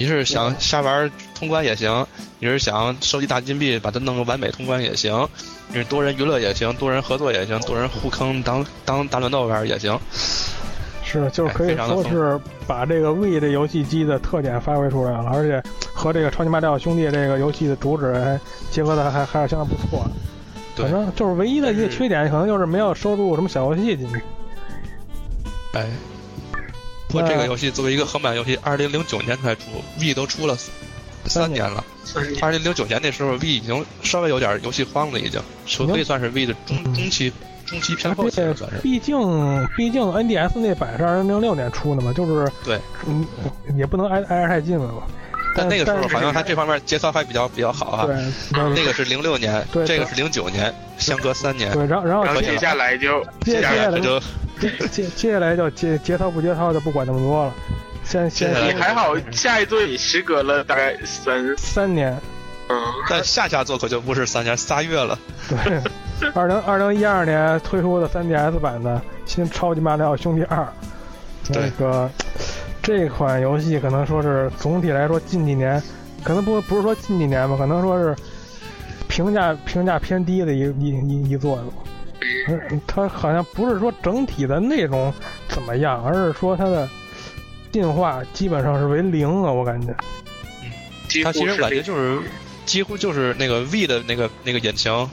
[0.00, 2.06] 你是想瞎玩通关也行，
[2.38, 5.28] 你是想收集大金币把它弄个完美通关也行，
[5.68, 10.00] 你是多人娱乐也行，多人合作也行，多人互坑当当大乱斗玩也行。
[11.04, 18.40] 是就是可以说是把这个 V 这游戏机的特点发挥出来了，而且和这个超级马里奥兄弟这个游戏的主旨还
[18.70, 20.08] 结合的还还是相当不错。
[20.74, 24.22] 对反，正就是唯一的一个缺点，可能就是没有收录什么小游戏进去。
[25.74, 25.86] 哎。
[27.10, 29.62] 不过这个游戏作为一个横版游戏，二零零九年才出
[30.00, 30.56] ，V 都出了
[31.26, 31.84] 三年了。
[31.88, 31.90] 嗯
[32.40, 37.32] 二零零九年那时候，V 已经稍微有点游戏荒了，已经，说可以算是 V 的中嗯中期
[37.64, 38.78] 中期偏后期了算是。
[38.78, 39.16] 毕竟
[39.76, 43.24] 毕竟 NDS 那版是二零零六年出的嘛，就是对，嗯，
[43.76, 45.02] 也不能挨挨着太近了嘛。
[45.54, 48.06] 但那个时候好像他这方面节操还比较比较好啊。
[48.06, 48.16] 对，
[48.74, 51.72] 那个是零六年，这个是零九年，相隔三年。
[51.72, 54.20] 对，然后然后接接下来就接下来这就
[54.60, 57.54] 接接接下来就节节操不节操就不管那么多了，
[58.04, 62.12] 先先你还好，下一座也时隔了大概三三年，
[62.68, 65.18] 嗯，但下下座可就不是三年仨月了。
[65.48, 70.58] 对，二零二零一二年推出的 3DS 版的新《超级马里奥兄弟二》，
[71.48, 72.10] 那个
[72.82, 75.82] 这款游戏可能说是总体来说近几年，
[76.22, 78.14] 可能不不是说近几年吧，可能说是
[79.08, 81.56] 评价评价偏低的一一一一作
[82.86, 85.12] 它好像不是说整体的内容
[85.48, 86.88] 怎么样，而是说它的
[87.72, 89.94] 进化基本上是为零啊，我感觉。
[91.08, 92.20] 几它其实感觉就是
[92.66, 95.08] 几乎就是那个 V 的那个那个引擎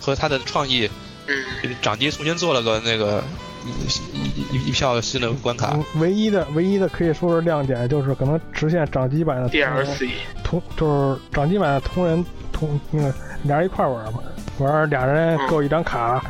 [0.00, 0.88] 和它的创意，
[1.26, 1.34] 嗯，
[1.82, 3.22] 掌机重新做了个那个
[3.66, 3.70] 一
[4.16, 5.72] 一一一票新的关卡。
[5.74, 10.10] 嗯唯一的唯一的可以说是亮点，就是可能实现掌机版的 DLC
[10.42, 14.20] 同就是掌机版的同人同那个俩人一块玩嘛，
[14.58, 16.24] 玩俩人各有一张卡，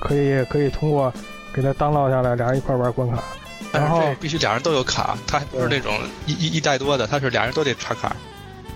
[0.00, 1.12] 可以可以通过
[1.52, 3.22] 给它当落下来，俩人一块玩关卡。
[3.72, 5.96] 但是然后这必须俩人都有卡，它还不是那种
[6.26, 8.16] 一一一带多的，它是俩人都得插卡。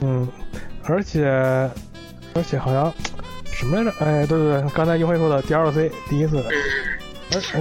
[0.00, 0.28] 嗯，
[0.84, 1.26] 而且
[2.34, 2.92] 而且好像
[3.52, 3.90] 什么来着？
[3.98, 6.52] 哎，对对对，刚才一辉说的 DLC 第一次的，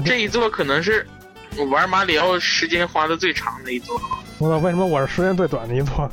[0.05, 1.07] 这一座可能是
[1.57, 3.99] 我玩马里奥时间花的最长的一座。
[4.37, 6.09] 我操，为什么我是时间最短的一座？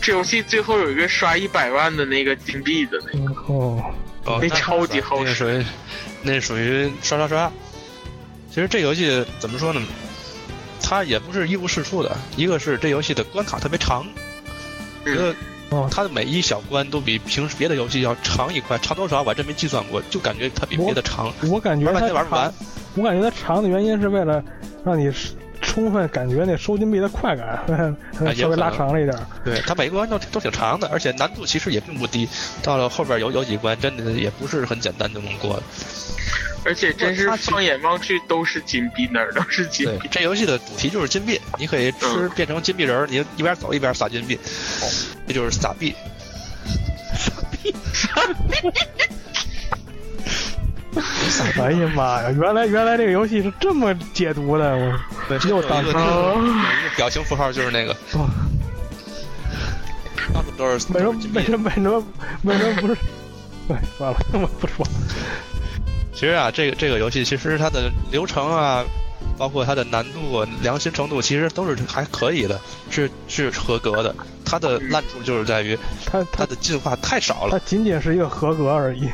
[0.00, 3.84] 这游戏最后有一个刷一百万的那个金币的那个，嗯哦，
[4.28, 5.64] 哦，那超级耗时那属于
[6.22, 7.50] 那属于刷刷刷。
[8.50, 9.80] 其实这游戏怎么说呢？
[10.82, 14.06] 它也不是一无是处的，一个是这游戏的关卡特别长，
[15.04, 15.34] 觉得
[15.70, 21.32] 哦它的每一小关都比平时别的游戏要长一块，长多少我还真没计算过，就感觉它比别的长。
[21.50, 22.54] 我感觉玩半它天玩不完，
[22.96, 24.42] 我感觉它长的原因是为了
[24.84, 25.10] 让你
[25.68, 27.62] 充分感觉那收金币的快感，
[28.34, 29.16] 稍微拉长了一点。
[29.44, 32.28] 对，它每一关都都挺长的，而且难度其实也并不低。
[32.62, 35.62] 到了后边有有几关真的也不是很简单就能过的。
[36.64, 44.38] 而且真是放眼望去都是金币，哪儿都是金币。，这游戏的主题就是金币，你可以吃嗯变成金币人儿，你一边走一边撒金币，
[45.28, 45.94] 这就是撒币。
[51.60, 52.30] 哎呀妈呀！
[52.30, 58.28] 原来原来这个游戏是这么解读的，我对，又当有一个成有表情符号就是那个，哦
[60.34, 62.04] 到处都是为什么什么为什么
[62.42, 62.96] 为什么不是？
[63.68, 64.86] 哎，算了，我不说。
[66.12, 68.84] 其实啊，这个这个游戏其实它的流程啊，
[69.38, 74.14] 包括它的难度、啊、良心程度，其实都是还可以的，是是合格的。
[74.44, 77.58] 它的烂处就是在于他他它的进化太少了，它。
[77.64, 79.08] 仅仅是一个合格而已。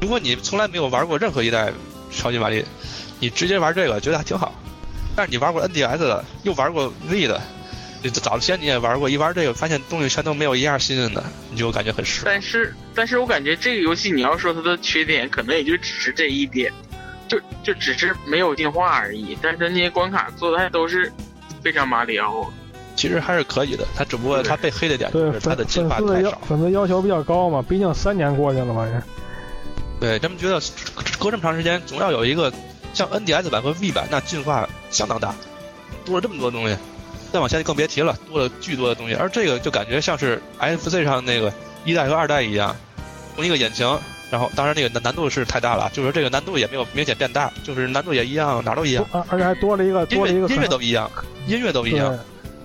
[0.00, 1.72] 如果你从来没有玩过任何一代
[2.10, 2.64] 超级玛丽，
[3.18, 4.54] 你直接玩这个觉得还挺好。
[5.16, 7.40] 但是你玩过 NDS 的，又玩过 V 的，
[8.02, 12.32] 你早先你也玩过，一玩这个发现东西全都没有一样新鲜的，你就感觉很失望。
[12.32, 16.72] 但是，但是我感觉这个游戏你要说它的缺点，可能也就只是这一点，
[17.26, 19.36] 就就只是没有进化而已。
[19.42, 21.12] 但是那些关卡做的还都是
[21.60, 22.48] 非常马里奥。
[22.94, 26.40] 其实还是可以的，它只不过它被黑的点就对是它的进化太少。
[26.48, 29.02] 粉丝要求比较高嘛，毕竟三年过去了嘛也。
[30.00, 30.60] 对，他们觉得
[31.18, 32.52] 隔这么长时间，总要有一个
[32.94, 35.34] 像 NDS 版和 V 版那进化相当大，
[36.04, 36.76] 多了这么多东西。
[37.30, 39.14] 再往下就更别提了，多了巨多的东西。
[39.14, 41.52] 而这个就感觉像是 FC 上那个
[41.84, 42.74] 一代和二代一样，
[43.36, 43.86] 同一个引擎，
[44.30, 51.10] 然后当然那个难难度是太大了，就是这个难度也没有明显变大，就是难度也一样，哪儿都一样，而而且还多了一个多了一个音乐都一样，
[51.46, 52.18] 音乐都一样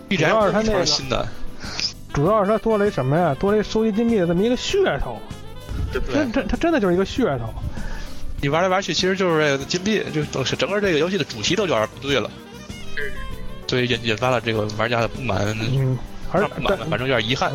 [0.08, 1.28] 对，主要，BGM 是它那个全是新的。
[2.14, 3.36] 主要是它多了一什么呀？
[3.38, 5.20] 多了一收集金币的这么一个噱头，
[5.92, 6.16] 对不对？
[6.16, 7.54] 真真它真的就是一个噱头。
[8.42, 12.30] 你玩来玩去，其实就是这个金币，就整整个这个游戏的主题都有点不对了，
[13.68, 15.98] 所以引引发了这个玩家的不满，嗯，
[16.32, 17.52] 而不满吧，反正有点遗憾。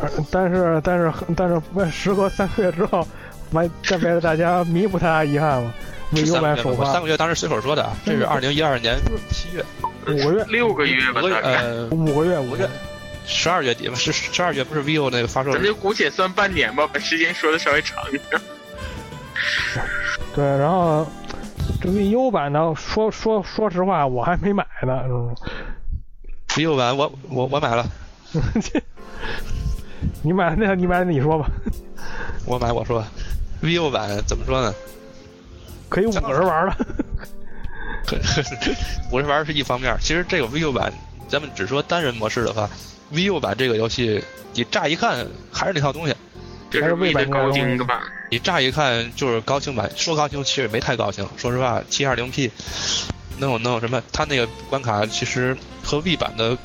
[0.00, 3.06] 而但是但是但是为时隔三个月之后，
[3.52, 5.72] 完再为了大家弥补他的遗憾嘛，
[6.12, 6.84] 为是 U 三个月吧，版首发。
[6.84, 8.96] 我三个月当时随口说的啊，这是二零一二年
[9.30, 9.64] 七月，
[10.06, 10.44] 五个月。
[10.48, 11.20] 六个月吧。
[11.22, 12.38] 呃五个月。
[12.40, 12.68] 五个月，
[13.28, 18.40] 十二月底吧，十十二月不是 vivo 那个发售咱就姑且算半年吧，把时间说的稍微长一点。
[20.34, 21.06] 对，然后
[21.80, 25.34] 这 VU 版呢，说说说实话，我还没买呢，嗯
[26.48, 27.86] ，vivo 版我我我买了，
[30.22, 31.50] 你买那你买你说吧，
[32.46, 33.04] 我买我说
[33.62, 34.74] ，vivo 版怎么说呢？
[35.88, 36.76] 可以五个人玩了。
[39.12, 40.92] 五人玩是一方面，其实这个 vivo 版，
[41.28, 42.68] 咱们只说单人模式的话
[43.12, 46.14] ，vivo 版这个游戏，你乍一看还是那套东西，
[46.70, 47.98] 这是 V 的高清的版。
[48.30, 51.26] 你乍一看就是高清版，说高清其实也没太高清。
[51.36, 52.50] 说实话，七二零 P
[53.38, 54.02] 能有能有什么？
[54.12, 56.56] 它那个关卡其实和 V 版的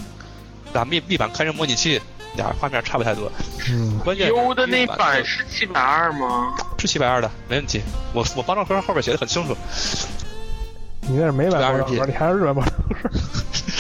[0.74, 2.02] 打 V V 版开人模拟器
[2.36, 3.32] 俩画面差不太多。
[3.70, 6.54] 嗯，关键是 U 的那版是七百二吗？
[6.78, 7.82] 是七百二的，没问题。
[8.14, 9.56] 我我包装盒后边写的很清楚。
[11.00, 13.10] 你那是美版包装盒，你还是日版包装盒？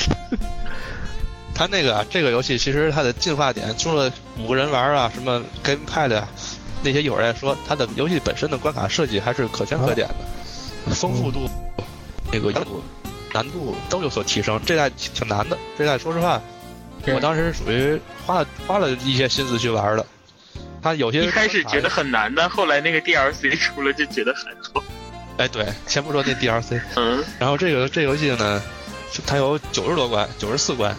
[1.56, 6.28] 它那个啊这个游戏其实它的进化点，除了五个人玩啊，什么 GamePad 啊，
[6.84, 11.50] 那些有人来说，它的游戏本身的关卡设计还是可圈可点的，丰富度、
[12.32, 12.84] 那个难度、
[13.34, 14.60] 难度都有所提升。
[14.66, 16.42] 这代挺难的，这代说实话，
[17.08, 20.06] 我当时属于花了花了一些心思去玩的。
[20.82, 24.84] 它有些一开始觉得很难，但后来那个 DLC 出了就觉得还好。
[25.38, 28.62] 哎，对，先不说那 DLC，嗯，然后这个这个游戏呢，
[29.26, 30.94] 它有九十多关，九十四关，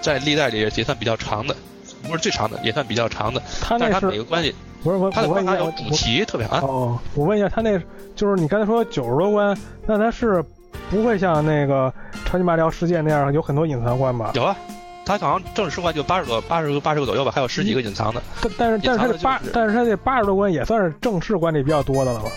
[0.00, 1.54] 在历代里也算比较长的，
[2.02, 3.42] 不是最长的，也算比较长的。
[3.68, 7.78] 但是它他那是每个关系，不是我它的关卡有主题特别啊，哦，我问一下，他那
[8.16, 10.44] 就是你刚才说九十多关，那他是
[10.90, 11.92] 不会像那个
[12.24, 14.32] 超级马里奥世界那样有很多隐藏关吧？
[14.34, 14.56] 有啊，
[15.04, 18.22] 它好像正式关就八十多，八十个八十个左右吧，还有十几个隐藏的。
[18.40, 22.30] 但但是但是他这八但是他这八十多关也算是正式关里比较多的了吧？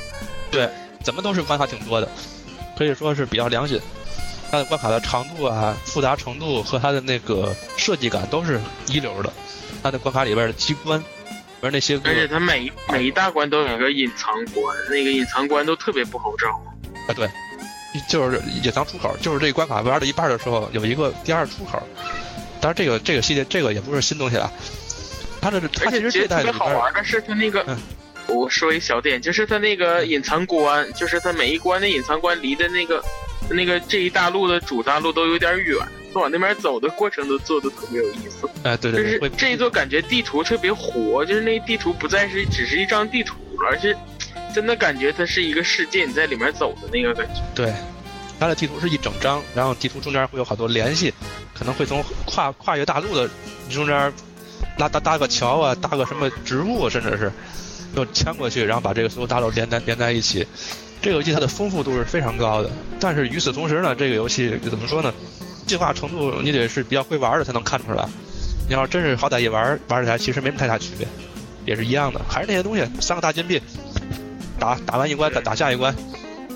[0.51, 0.70] 对，
[1.01, 2.07] 怎么都是关卡挺多的，
[2.78, 3.80] 可以说是比较良心。
[4.54, 9.34] 它的关卡的长度啊、复杂程度和它的那个设计感都是一流的。
[9.82, 11.04] 它的关卡里边的机关，
[11.60, 16.49] 而那些而且它每一每一大关都有一个隐藏关，那个隐藏关都特别不好找。
[17.08, 17.28] 啊，对，
[18.08, 21.82] 就是隐藏出口，就是这个关卡玩到一半的时候有一个第二出口。
[22.62, 24.54] 当然，这个这个系列这个也不是新东西了，
[25.41, 27.76] 它的它而且其实这其实特别代好玩的是它那个，嗯
[28.28, 33.04] 我说一小点，就是它那个隐藏关，就是它每一关的隐藏关离的那个
[33.54, 35.78] 那个这一大陆的主大陆都有点远，
[36.14, 38.49] 往那边走的过程都做的特别有意思。
[38.64, 43.36] 哎，对对对，就是这一座感觉地图特别活，就是那地图不再是只是一张地图，
[43.66, 43.95] 而是
[44.54, 47.41] 真的感觉它是一个世界，你在里面走的那个感觉。
[47.56, 47.74] 对，
[48.39, 51.14] 它的地图是一整张，然后地图中间会有好多联系，
[51.54, 53.30] 可能会从跨跨越大陆的
[53.70, 54.14] 中间
[54.78, 57.32] 拉搭搭个桥啊，搭个什么植物啊，甚至是
[57.95, 60.47] 又牵过去，然后把这个所有大陆连在连在一起。
[61.04, 65.14] 这个游戏它的丰富度是非常高的，但是与此同时呢，这个游戏怎么说呢？
[65.68, 68.08] 进化程度你得是比较会玩的才能看出来。
[68.70, 71.06] 你要真是好歹一玩玩起来，其实没什么太大区别，
[71.66, 73.62] 也是一样的，还是那些东西，三个大金币，
[74.58, 75.93] 打打完一关再打下一关，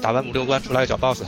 [0.02, 1.24] 打完五六关出来个小 boss，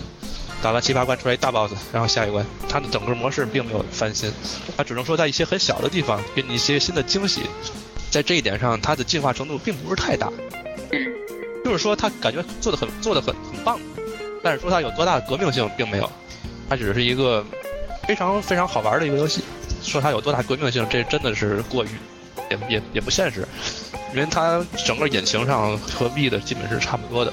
[0.62, 4.32] 打完七八关出来一大 boss，然后下一关，它的整个模式并没有翻新，
[4.78, 7.42] 它只能说在一些很小的地方给你一些新的惊喜，
[8.10, 10.32] 在这一点上它的进化程度并不是太大，
[11.70, 13.80] 就是说它感觉做的很做的很很棒，
[14.42, 16.12] 但是说它有多大的革命性并没有，
[16.68, 17.46] 它只是一个
[18.08, 19.44] 非常非常好玩的一个游戏，
[19.84, 21.90] 说它有多大革命性，这真的是过于
[22.50, 23.48] 也也也不现实，
[24.16, 27.32] 因为它整个引擎上和 V 的基本是差不多的，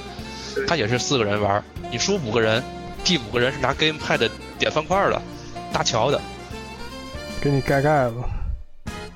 [0.69, 2.63] 它也是四个人玩，你输五个人，
[3.03, 4.29] 第五个人是拿 GamePad
[4.59, 5.23] 点方块的，
[5.73, 6.21] 搭桥的，
[7.41, 8.17] 给你盖盖子。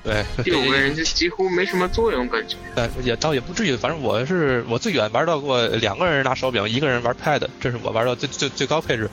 [0.03, 2.55] 对， 第五个人就几乎没什么作用，感觉。
[2.75, 9.09] 但也倒也不至于，反正我是我最远玩到过两个人拿手柄，一个人玩 Pad，这是我玩到最最最高配置，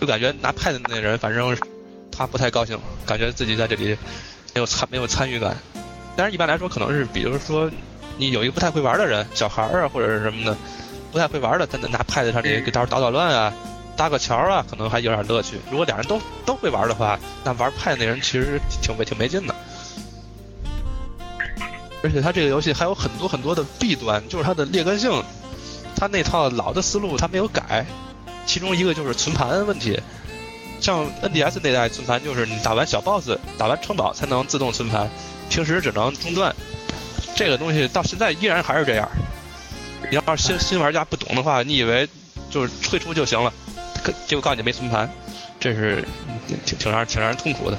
[0.00, 1.56] 就感觉拿 Pad 的那人，反正
[2.10, 3.96] 他不太高兴，感觉自己在这里
[4.54, 5.56] 没有参没有参与感。
[6.16, 7.70] 但是一般来说，可能是比如说
[8.16, 10.56] 你有一个不太会玩的人，小孩儿啊或者是什么的，
[11.12, 13.52] 不太会玩的，他拿 Pad 上去给大伙捣捣乱啊，
[13.94, 15.58] 搭个桥啊，可能还有点乐趣。
[15.70, 19.54] 如果俩人都都会玩的话，那玩 Pad 那人其实挺没挺没劲的。
[22.04, 25.10] 而且它这个游戏还有很多很多的弊端，就是它的劣根性，
[25.96, 27.86] 它那套老的思路它没有改，
[28.44, 29.98] 其中一个就是存盘问题。
[30.80, 35.08] 像 NDS 那代存盘，就是你打完小 BOSS、打完城堡才能自动存盘，
[35.48, 36.54] 平时只能中断。
[37.34, 39.08] 这个东西到现在依然还是这样。
[40.10, 42.06] 你要是新新玩家不懂的话，你以为
[42.50, 43.50] 就是退出就行了，
[44.26, 45.10] 结果告诉你没存盘，
[45.58, 46.04] 这是
[46.66, 47.78] 挺挺让挺让人痛苦的。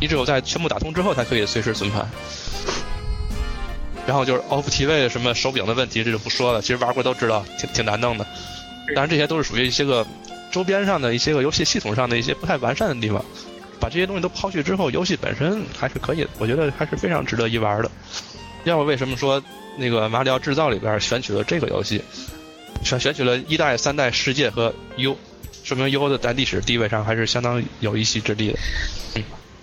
[0.00, 2.08] 你只有在全部打通之后，才可以随时存盘。
[4.06, 8.26] 然后就是 off 体位什么手柄的问题，这就不说了，其实玩过都知道，挺挺难弄的。
[8.94, 10.06] 当然这些都是属于一些个
[10.52, 13.24] 周边上的一些个游戏系统上的一些不太完善的地方。
[13.78, 17.90] 把这些东西都抛去之后，游戏本身还是可以的，我觉得还是非常值得一玩的。
[18.64, 19.42] 要不为什么说
[19.76, 22.02] 那个马里奥制造里边选取了这个游戏，
[22.82, 25.16] 选选取了一代、三代世界和 U，
[25.62, 28.58] 说明 U 的在历史地位上还是相当有一席之地的。
[29.16, 29.22] 嗯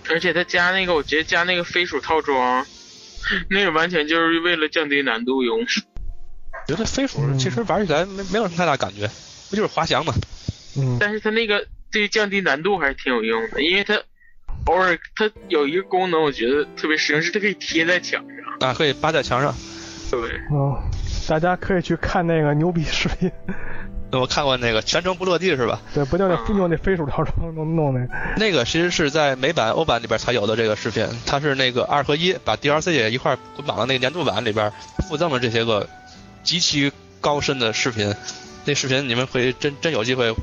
[0.10, 2.66] 而且他加那个，我觉得加那个飞鼠套装，
[3.50, 5.66] 那个完全就是为了降低难度用。
[6.68, 9.08] 觉得飞鼠其实玩起来没没有什么太大感觉，
[9.50, 10.14] 不就是滑翔嘛？
[10.78, 14.02] 嗯，但是它那个对于降低难度还是挺有用的，因为它
[14.66, 18.70] 偶尔它有一个功能，我觉得特别实用，是它可以贴在墙上。
[18.70, 19.54] 啊，可以扒在墙上。
[20.10, 20.20] 对，
[20.52, 20.82] 哦，
[21.28, 23.30] 大家可以去看那个牛逼视频，
[24.20, 25.82] 我看过那个全程不落地是吧？
[25.94, 28.08] 对，不就那就那飞鼠套装弄弄那，
[28.38, 34.72] 那个其实是在美版、欧版里边才有的这个视频，它是那个二合一，把 DLC 也一块捆绑到那个年度版里边，
[35.08, 35.88] 附赠了这些个
[36.44, 36.92] 极其
[37.22, 38.14] 高深的视频。
[38.66, 40.34] 那视频你们会真真有机会，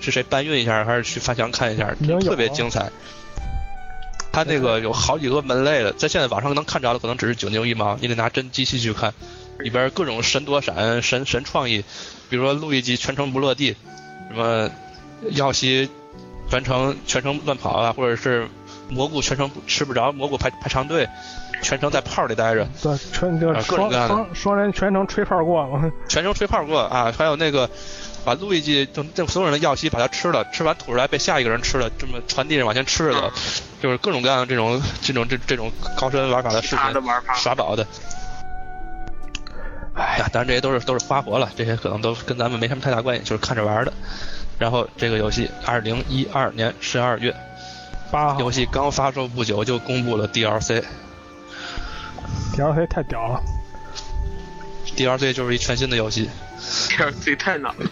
[0.00, 2.90] 是谁搬运一下，还是去翻墙看一下，特别啊精彩。
[4.32, 9.12] 它那个有好几个门类的，在现在网上能看着的可能只是九牛一毛，你得拿真机器去看，
[9.58, 11.84] 里边各种神躲闪、神神创意，
[12.30, 13.76] 比如说路易吉全程不落地，
[14.30, 14.70] 什么
[15.32, 15.90] 耀西
[16.48, 18.48] 全程全程乱跑啊，或者是
[18.88, 21.08] 蘑菇全程吃不着，蘑菇排排长队，
[21.60, 27.68] 全程在炮里待着，对，全就啊各种双各样的双双人全程吹炮过了，全程吹泡过啊，还有那个
[28.24, 33.32] 把路易吉就这所有人的耀西把它吃了，吃完吐出来被下一个人吃了，这么传递着往前吃的，
[33.82, 36.84] 就是各种各样的这种这种这这种高深玩法的视频。
[37.34, 37.86] 耍宝的。
[40.00, 43.92] 哎呀，当然这些都是都是花活了，这些可能都跟咱们没什么太大关系，就是看着玩的。
[44.58, 47.34] 然后这个游戏二零一二年十二月，
[48.10, 48.40] 八号。
[48.40, 50.82] 游戏刚发售不久就公布了 DLC，DLC
[52.54, 53.42] DLC 太屌了，
[54.96, 56.30] 就是一全新的游戏。
[56.58, 57.84] DLC 太难了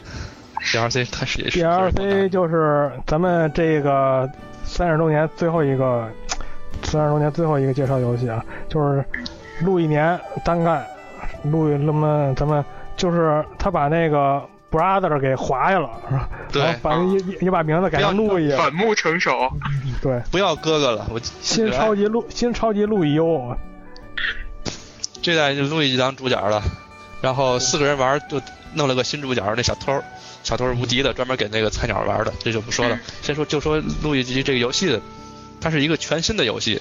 [0.62, 4.28] ，，DLC 它是也是 DLC 就是咱们这个
[4.64, 6.10] 三十周年最后一个，
[6.82, 9.04] 三十周年最后一个介绍游戏啊，就是
[9.60, 10.86] 录一年单干，
[11.44, 12.64] 录那么咱们
[12.96, 16.28] 就是他把那个 brother 给划下了，是吧？
[16.52, 16.62] 对。
[16.62, 19.48] 然后把也也也把名字改成路易，反目成仇。
[20.02, 23.56] 对，不要哥哥了，我新超级路新超级路易优，
[25.22, 26.62] 这代就路易吉当主角了，
[27.20, 28.40] 然后四个人玩就
[28.74, 30.02] 弄了个新主角，那小偷，
[30.42, 32.98] 小偷是无敌的，专门给那个菜鸟玩的，这就不说了。
[33.22, 35.00] 先说就说路易吉这个游戏的，
[35.60, 36.80] 它是一个全新的游戏。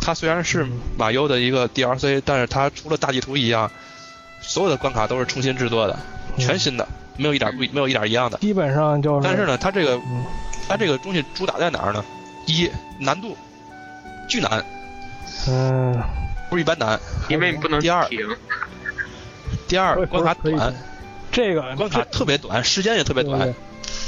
[0.00, 0.66] 它虽然是
[0.96, 3.70] 马优的一个 DLC，但是它除了大地图一样，
[4.40, 5.98] 所有的关卡都是重新制作的，
[6.38, 6.86] 全新的，
[7.16, 8.38] 没有一点不没有一点一样的。
[8.38, 10.24] 基本上就是，但是呢，它这个嗯，
[10.68, 12.04] 它这个东西主打在哪儿呢？
[12.46, 12.68] 一
[12.98, 13.36] 难度
[14.28, 14.64] 巨难，
[15.48, 15.94] 嗯，
[16.48, 16.98] 不是一般难。
[17.28, 18.08] 因为你不能第二。
[18.08, 18.26] 停，
[19.68, 20.74] 第二关卡短，
[21.30, 23.40] 这个关卡特别短，时间也特别短。
[23.40, 23.54] 对对。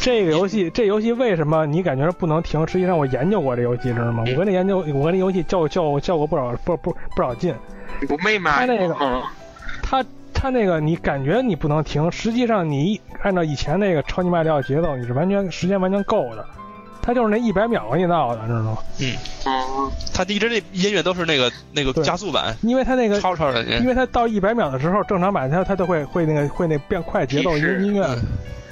[0.02, 2.66] 这个游戏，这游戏为什么你感觉不能停？
[2.66, 4.24] 实际上我研究过这游戏，知道吗？
[4.26, 7.54] 我跟那研究，我跟那游戏较较较过不少不不不少劲。
[8.00, 9.22] 你不没买他那个嗯，
[9.80, 16.44] 它它那个你感觉你不能停，实际上你按照以前那个超级马里奥节奏，你是完全时间完全够的。
[17.00, 18.78] 他就是那一百秒给你闹的，知道吗？
[19.00, 19.12] 嗯，
[19.46, 23.62] 嗯，他一直那音乐都是那个那个加速版，因为他那个，超超的。
[23.78, 28.04] 因为他到一百秒的时候，正常版它它都会会那个会那变快节奏音音乐。
[28.06, 28.22] 嗯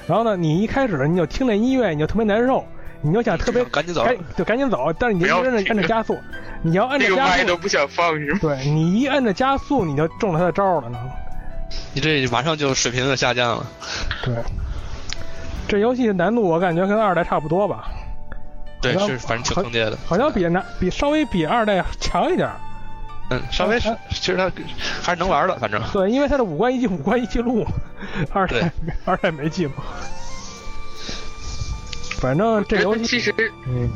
[0.07, 2.65] 然后呢，你一开始你就听那音乐，你就特别难受，
[3.01, 6.17] 你就想特别赶紧走赶就赶紧走，但是你就一着按着加速，
[6.61, 8.39] 你要按着加这个麦都，不想放是吗？
[8.41, 10.99] 对你一按着加速，你就中了他的招了呢。
[11.93, 13.65] 你这马上就水平就下降了。
[14.23, 14.35] 对，
[15.67, 17.89] 这游戏难度我感觉跟二代差不多吧，
[18.81, 19.97] 对，是反正挺坑爹的。
[20.05, 22.55] 好像比那比稍微比二代强一点儿。
[23.31, 24.51] 嗯，稍微是啊，其实他
[25.01, 25.81] 还是能玩的，反正。
[25.93, 27.65] 对，因为他的五关一记五关一记录，
[28.33, 28.69] 二代
[29.05, 29.71] 二代没记录。
[32.19, 33.33] 反正这游戏，其实
[33.67, 33.89] 嗯，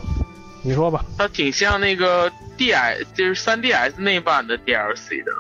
[0.64, 5.32] 你说吧，它挺像那个 DS，就是三 DS 那版的 DLC 的。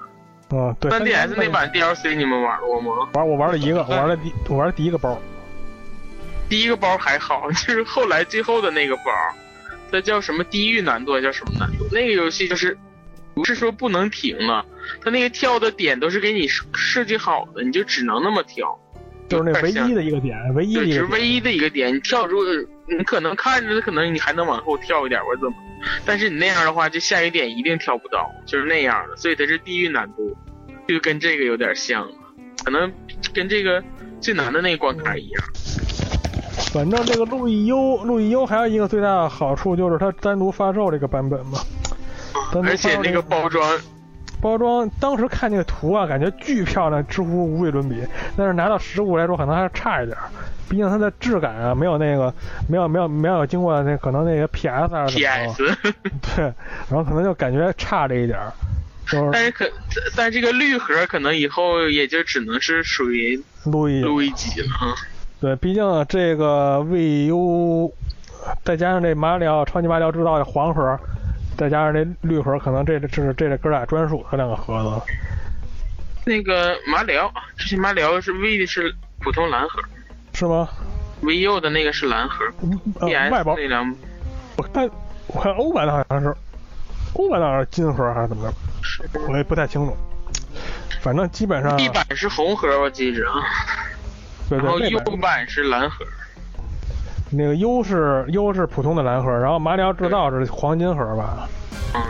[0.51, 2.91] 嗯，对，三 DS 那版 DLC 你们玩过吗？
[3.13, 5.17] 玩我玩了一个，我玩了第我玩了第一个包，
[6.49, 9.03] 第一个包还好， 就是后来最后的那个包，
[9.91, 11.87] 它叫什么地狱难度，还叫什么难度？
[11.91, 12.77] 那个游戏就是
[13.35, 14.65] 不是说不能停了，
[15.03, 18.79] 他那个跳的点都是给你设计好的，你就只能那么跳。
[19.27, 20.99] 就是那唯一的一个点，唯一的对，一个点。
[20.99, 22.35] 只是唯一的一个点，你跳出，
[22.87, 25.55] 你可能看着可能你还能往后跳一点或者怎么，
[26.05, 30.37] 但是你那样的话，就下一个点一定跳不到，就是那样的，所以它是地狱难度，
[30.87, 32.07] 就跟这个有点像，
[32.63, 32.91] 可能
[33.33, 33.83] 跟这个
[34.21, 35.43] 最难的那个关卡一样。
[36.71, 41.57] 反正这个路易优，路易优还有一个最大的好处就是它单独发售这个版本嘛，
[42.63, 43.77] 而且那个包装，
[44.41, 47.95] 包装，当时看那个图啊，感觉巨漂亮，几乎无与伦比。
[48.37, 50.29] 但是拿到实物来说，可能还是差一点儿，
[50.69, 52.33] 毕竟它的质感啊，没有那个，
[52.69, 55.05] 没有没有没有经过那可能那个 PS 啊什么。
[55.05, 55.77] 的，PS，
[56.35, 56.45] 对，
[56.89, 58.53] 然后可能就感觉差这一点儿，
[59.07, 59.69] 就是但是可
[60.15, 64.95] 但这个绿盒可能以后也就只能是属于路易，路易吉了啊。
[65.41, 67.91] 对，毕竟这个 VU
[68.63, 70.97] 再加上这马里奥超级马里奥制造的黄盒，
[71.57, 75.13] 再加上这绿盒，可能这这是这是哥俩专属的两个盒子。
[76.25, 79.79] 那个马里奥，之前马里奥是 V 的是普通蓝盒
[80.33, 80.67] 是吗
[81.21, 82.45] ？，VU 的那个是蓝盒
[82.99, 83.95] 呃，，PS 外包那两
[84.57, 84.89] 我看
[85.27, 86.35] 我看欧版的好像是
[87.13, 88.51] 欧版的好像是金盒还是怎么
[89.13, 89.95] 着，我也不太清楚。
[91.01, 93.23] 反正基本上 B 版是红盒，我记着，
[94.49, 96.03] 对然后对 U 那版版是蓝盒。
[97.35, 101.47] 那个 U 是 U 是普通的蓝盒，然后马里奥制造是黄金盒吧。
[101.93, 102.01] 嗯，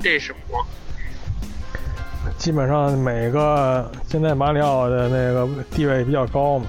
[0.00, 0.64] 这是黄。
[2.38, 6.66] 基本上每个现在马里奥的那个地位比较高嘛，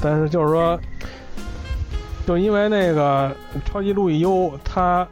[0.00, 0.78] 但是就是说，
[2.26, 3.30] 就因为那个
[3.64, 5.06] 超级路易 U，它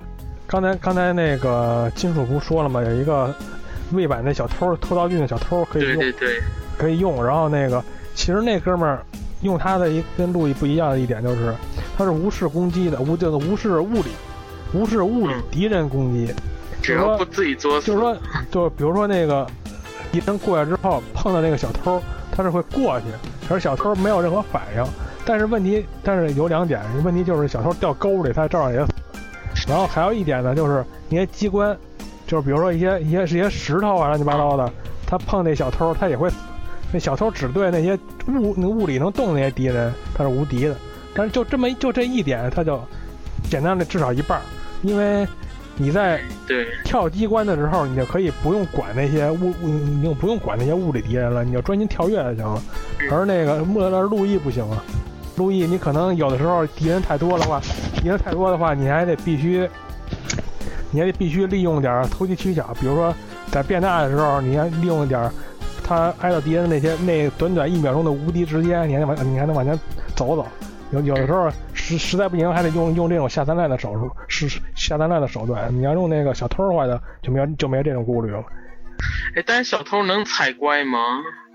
[0.46, 2.82] 刚才刚才那个金属不说了吗？
[2.82, 3.32] 有一个
[3.92, 6.40] 未版那小偷偷道具的小偷可以用，对对对，
[6.78, 7.24] 可以用。
[7.24, 7.82] 然后那个
[8.14, 9.04] 其实那哥们儿
[9.42, 11.54] 用他的一跟路易不一样的一点就是，
[11.96, 14.10] 他是无视攻击的，无就是无视物理，
[14.72, 16.32] 无视物理嗯敌人攻击。
[16.82, 17.86] 只要不自己作死。
[17.86, 18.16] 就是说，
[18.50, 19.46] 就比如说那个
[20.10, 22.00] 敌人过来之后碰到那个小偷，
[22.32, 23.06] 他是会过去，
[23.48, 24.84] 可是小偷没有任何反应。
[25.24, 28.92] 但是问题，但是有两点，问题就是小偷掉沟里，他照样也死。
[29.68, 31.76] 然后还有一点呢，就是那些机关，
[32.26, 34.72] 就是比如说一些一些一些石头啊，乱七八糟的，
[35.06, 36.36] 他碰那小偷，他也会死。
[36.92, 37.94] 那小偷只对那些
[38.26, 40.74] 物那物理能动的那些敌人，他是无敌的。
[41.14, 42.80] 但是就这么就这一点，他就
[43.48, 44.42] 简单的至少一半儿，
[44.82, 45.26] 因为
[45.76, 52.62] 你在对，跳机关的时候，你就可以不用管那些物，物你就不用管那些物理敌人了，你就专心跳跃就行了。
[53.10, 54.82] 而那个莫而路易不行啊，
[55.36, 57.60] 路易你可能有的时候敌人太多的话，
[58.00, 59.68] 敌人太多的话，你还得必须，
[60.90, 63.14] 你还得必须利用点儿投机取巧，比如说
[63.50, 65.32] 在变大的时候，你还利用点儿
[65.90, 69.76] 他挨到敌人的那些那短短一秒钟的无敌时间，你还得往你还能往前
[70.14, 70.46] 走走。
[70.92, 75.68] 有有的时候实实在不行，还得用用这种下三滥的手术，是下三滥的手段。
[75.74, 78.40] 你要用那个小偷的话的，就没有就没有这种顾虑了。
[79.34, 80.98] 哎，但是小偷能踩怪吗？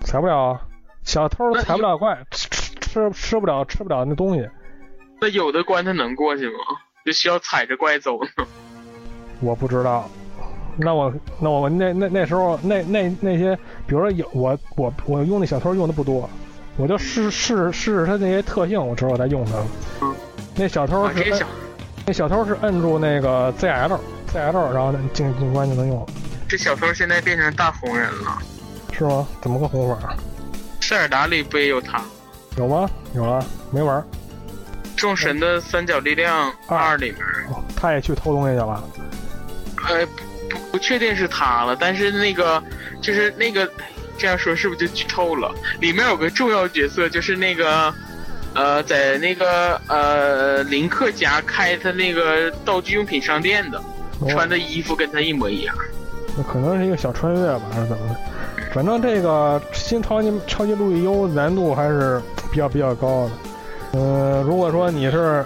[0.02, 0.60] 踩不了啊，
[1.02, 2.46] 小偷踩不了怪，吃
[2.80, 4.46] 吃吃不了吃不了那东西。
[5.18, 6.58] 那有的关他能过去吗？
[7.06, 8.46] 就需要踩着怪走呢？
[9.40, 10.10] 我不知道。
[10.76, 13.56] 那我那我那那那时候那那那些，
[13.86, 16.28] 比如说有我我我用那小偷用的不多，
[16.76, 19.52] 我就试试试试他那些特性，我之后再用它。
[20.02, 20.14] 嗯
[20.58, 21.46] 那小偷啊，是摁
[22.06, 23.98] 那小偷是摁住那个 ZL
[24.32, 26.06] ZL，然后进进关就能用，
[26.48, 28.38] 这小偷现在变成大红人了。
[28.92, 29.26] 是吗？
[29.42, 30.16] 怎么个红法？
[30.80, 32.00] 塞尔达里不也有他？
[32.56, 32.88] 有吗？
[33.14, 34.02] 有啊，没玩。
[34.96, 37.20] 众神的三角力量二里面，
[37.50, 38.82] 哦他也去偷东西去了。
[39.88, 40.06] 呃，
[40.48, 42.62] 不不确定是他了，但是那个
[43.00, 43.68] 就是那个
[44.18, 45.54] 这样说是不是就剧透了？
[45.80, 47.92] 里面有个重要角色，就是那个
[48.54, 53.78] 呃，在那个呃林克家开他那个道具用品商店的，
[54.20, 55.74] 哦穿的衣服跟他一模一样。
[56.36, 58.16] 那可能是一个小穿越吧，还是怎么的？
[58.72, 62.20] 反正这个新超级超级路易优难度还是
[62.50, 63.98] 比较比较高的。
[63.98, 65.44] 呃，如果说你是，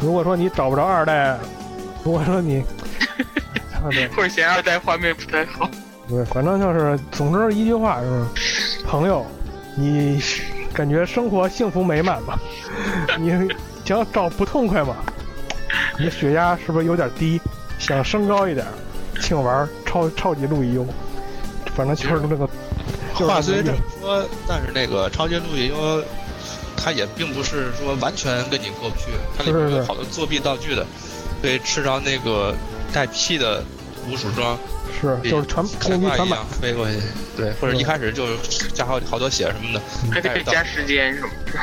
[0.00, 1.36] 如果说你找不着二代，
[2.04, 3.45] 如果说你，啊
[3.90, 5.70] 对或者嫌二代画面不太好，
[6.08, 9.26] 对，反正就是，总之一句话就是，朋友，
[9.74, 10.22] 你
[10.72, 12.38] 感觉生活幸福美满吗？
[13.18, 13.30] 你
[13.84, 14.96] 想找不痛快吗？
[15.98, 17.40] 你血压是不是有点低？
[17.78, 18.66] 想升高一点，
[19.20, 20.86] 请玩超超级路易优。
[21.74, 22.48] 反正就是这个。
[23.26, 26.02] 话虽这这么么说，但是那个超级路易优，
[26.76, 29.06] 它也并不是说完全跟你过不去，
[29.38, 30.86] 它里面有好多作弊道具的，
[31.40, 32.54] 可以吃着那个
[32.92, 33.64] 带屁的
[34.08, 34.58] 无鼠装，
[35.00, 36.98] 是就是全开攻击全满飞过去，
[37.36, 38.36] 对，或者一开始就
[38.72, 41.60] 加好好多血什么的，还可以加时间什么的。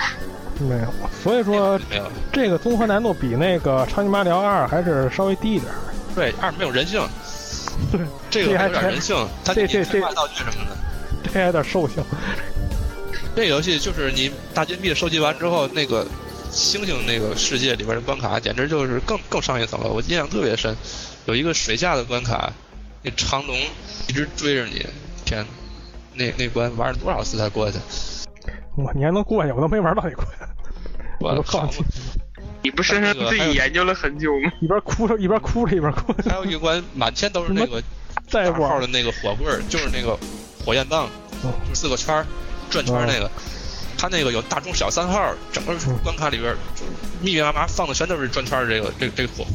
[0.59, 0.87] 没有。
[1.23, 5.77] 所以说没有，这个综合难度比那个超级马里奥二还是稍微低一点儿。
[6.13, 7.01] 对，二没有人性，
[7.91, 10.77] 对，这个还有点人性，它这这开挂道具什么的。
[11.23, 12.03] 这还有点兽性。
[13.35, 16.05] 这个游戏就是你大金币收集完之后，那个
[16.51, 19.89] 星星那个世界里边的关卡，简直就是更更上一层楼。
[19.89, 20.77] 我印象特别深，
[21.25, 22.51] 有一个水下的关卡，
[23.01, 23.55] 那长龙
[24.07, 24.85] 一直追着你，
[25.23, 25.45] 天，
[26.15, 27.77] 那那关玩了多少次才过去？
[28.75, 30.27] 我你还能过去，我都没玩到那关，
[31.19, 31.69] 我我都靠放！
[31.69, 31.83] 弃。
[32.61, 34.51] 你不深深自己研究了很久吗？
[34.61, 36.29] 一边哭着一边哭着一边哭着。
[36.29, 37.81] 还有一关满天都是那个
[38.27, 40.17] 再大号的那个火棍，就是那个
[40.65, 41.09] 火焰棒，
[41.43, 42.25] 嗯就四个圈儿
[42.69, 43.29] 转圈那个。
[43.97, 45.73] 他那个有大中小三号，整个
[46.03, 46.83] 关卡里边就
[47.21, 49.45] 密密麻麻放的全都是转圈儿这个这个这个火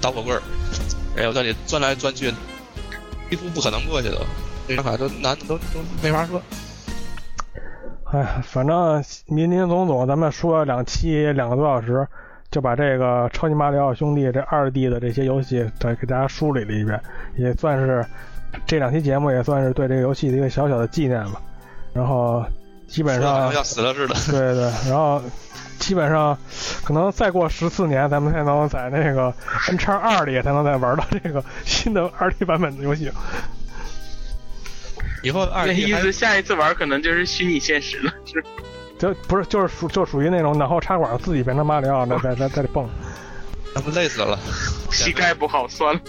[0.00, 0.42] 火导火棍儿。
[1.16, 2.32] 哎，我在里钻来钻去，
[3.28, 4.16] 几乎不可能过去的。
[4.68, 6.40] 这卡都难都都没法说。
[8.12, 12.06] 哎，反正林林总总，咱们说了两期两个多小时，
[12.50, 17.00] 就把这个超级马里奥兄弟这二 D 的这些游戏再给大家梳理了一遍，
[17.36, 18.04] 也算是
[18.66, 21.40] 这两期节目也算是对这个游戏的一个小小的纪念吧。
[21.92, 22.44] 然后
[22.90, 24.14] 基本上要死了似的。
[24.30, 25.22] 对对，然后
[25.78, 26.36] 基本上
[26.84, 29.32] 可能再过十四年，咱们才能在那个
[29.68, 33.10] N 叉二里才能再玩到这个新的二 D 版本的游戏。
[35.22, 38.44] 以后二那 D 意思下一次玩可能就是虚拟现实了，是？
[38.98, 42.86] 就不是就是属就属于那种脑后插管自己变成马里奥，在在在在里蹦。
[43.74, 44.38] 那不累死了。
[44.90, 46.00] 膝盖不好，酸了。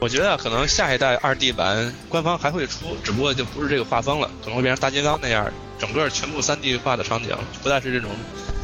[0.00, 5.44] 我觉得可能下一代二 D 版官方还会出，只不过就不是这个画风了，可能会变成大金刚那样，
[5.78, 8.10] 整个全部三 D 化的场景，不再是这种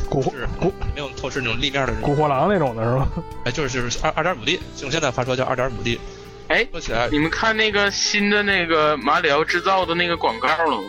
[0.08, 3.08] 古是古没有透视那种立面的古惑狼那种的是吧？
[3.44, 5.98] 哎，就是就是二二点五 D，用现在话说叫二点五 D。
[6.48, 10.88] 哎，说起来你们看那个新的那个马里奥制造的那个广告了吗？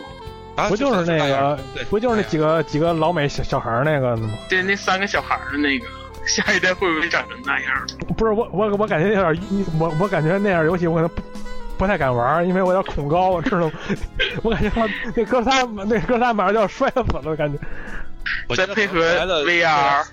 [0.54, 4.30] 啊，不就是那个对，不就是那几个几个老美小小孩儿那个吗？
[4.48, 5.86] 对，那三个小孩儿的那个，
[6.26, 7.86] 下一代会不会长成那样？
[8.16, 9.42] 不是我我我感觉有点
[9.78, 11.22] 我我感觉那样游戏我可能不
[11.78, 13.72] 不太敢玩儿，因为我有点恐高，我知道吗？
[14.42, 17.58] 我感觉他那哥仨那哥仨马上就要摔死了，感觉。
[18.48, 20.04] 我觉得再配合未来的 VR，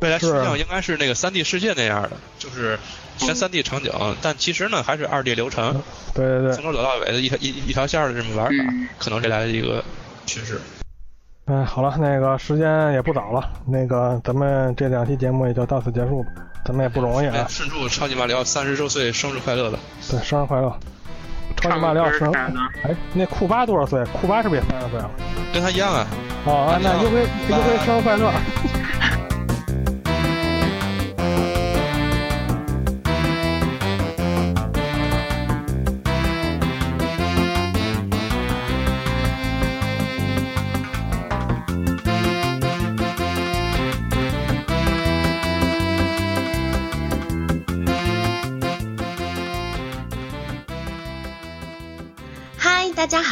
[0.00, 2.78] 未来实际上应该是那个三 D 世界那样的，就是
[3.16, 3.92] 全三 D 场景，
[4.22, 5.82] 但其实呢还是二 D 流程，
[6.14, 9.84] 对对对从，头走到尾的一条一一条线儿的这么玩法，嗯可能未来的一个
[10.26, 10.60] 趋势。
[11.52, 16.30] 嗯，好了，那个时间也不早了，那个咱们这两期节目也就到此结束吧，
[16.64, 19.78] 咱们也不容易哎啊，顺祝超级马里奥三十周岁生日快乐的！
[20.10, 20.74] 对，生日快乐！
[21.56, 24.02] 超级马里奥生日唱歌啥呢，哎，那库巴多少岁？
[24.18, 25.10] 库巴是不是也三十岁了？
[25.52, 26.06] 跟他一样啊，
[26.46, 28.32] 哦，啊那优辉优辉生日快乐！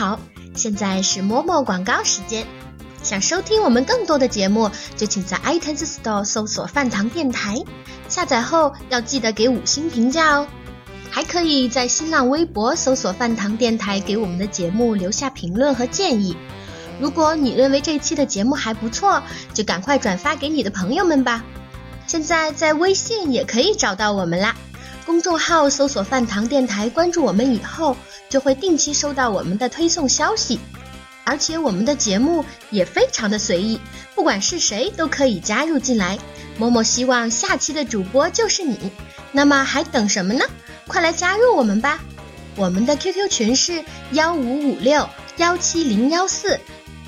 [0.00, 0.18] 好，
[0.54, 2.46] 现在是摸摸广告时间。
[3.02, 7.62] 想收听我们更多的节目，就请在 iTunes Store 搜索“饭堂电台”，
[8.08, 10.46] 下载后要记得给五星评价哦。
[11.10, 16.34] 还可以在新浪微博搜索“饭堂电台”，给我们的节目留下评论和建议。
[16.98, 19.22] 如果你认为这期的节目还不错，
[19.52, 21.44] 就赶快转发给你的朋友们吧。
[22.06, 24.56] 现在在微信也可以找到我们啦，
[25.10, 27.96] 公众号搜索“饭堂电台”，关注我们以后。
[28.28, 30.60] 就会定期收到我们的推送消息，
[31.24, 33.80] 而且我们的节目也非常的随意，
[34.14, 36.16] 不管是谁都可以加入进来。
[36.56, 38.78] 某某希望下期的主播就是你，
[39.32, 40.44] 那么还等什么呢？
[40.86, 41.98] 快来加入我们吧！
[42.54, 45.08] 我们的 QQ 群是幺五五六
[45.38, 46.60] 幺七零幺四，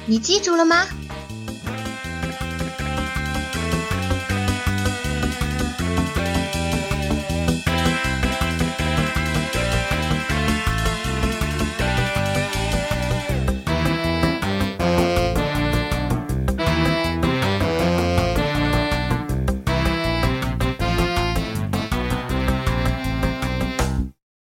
[0.07, 0.89] 你记住了吗？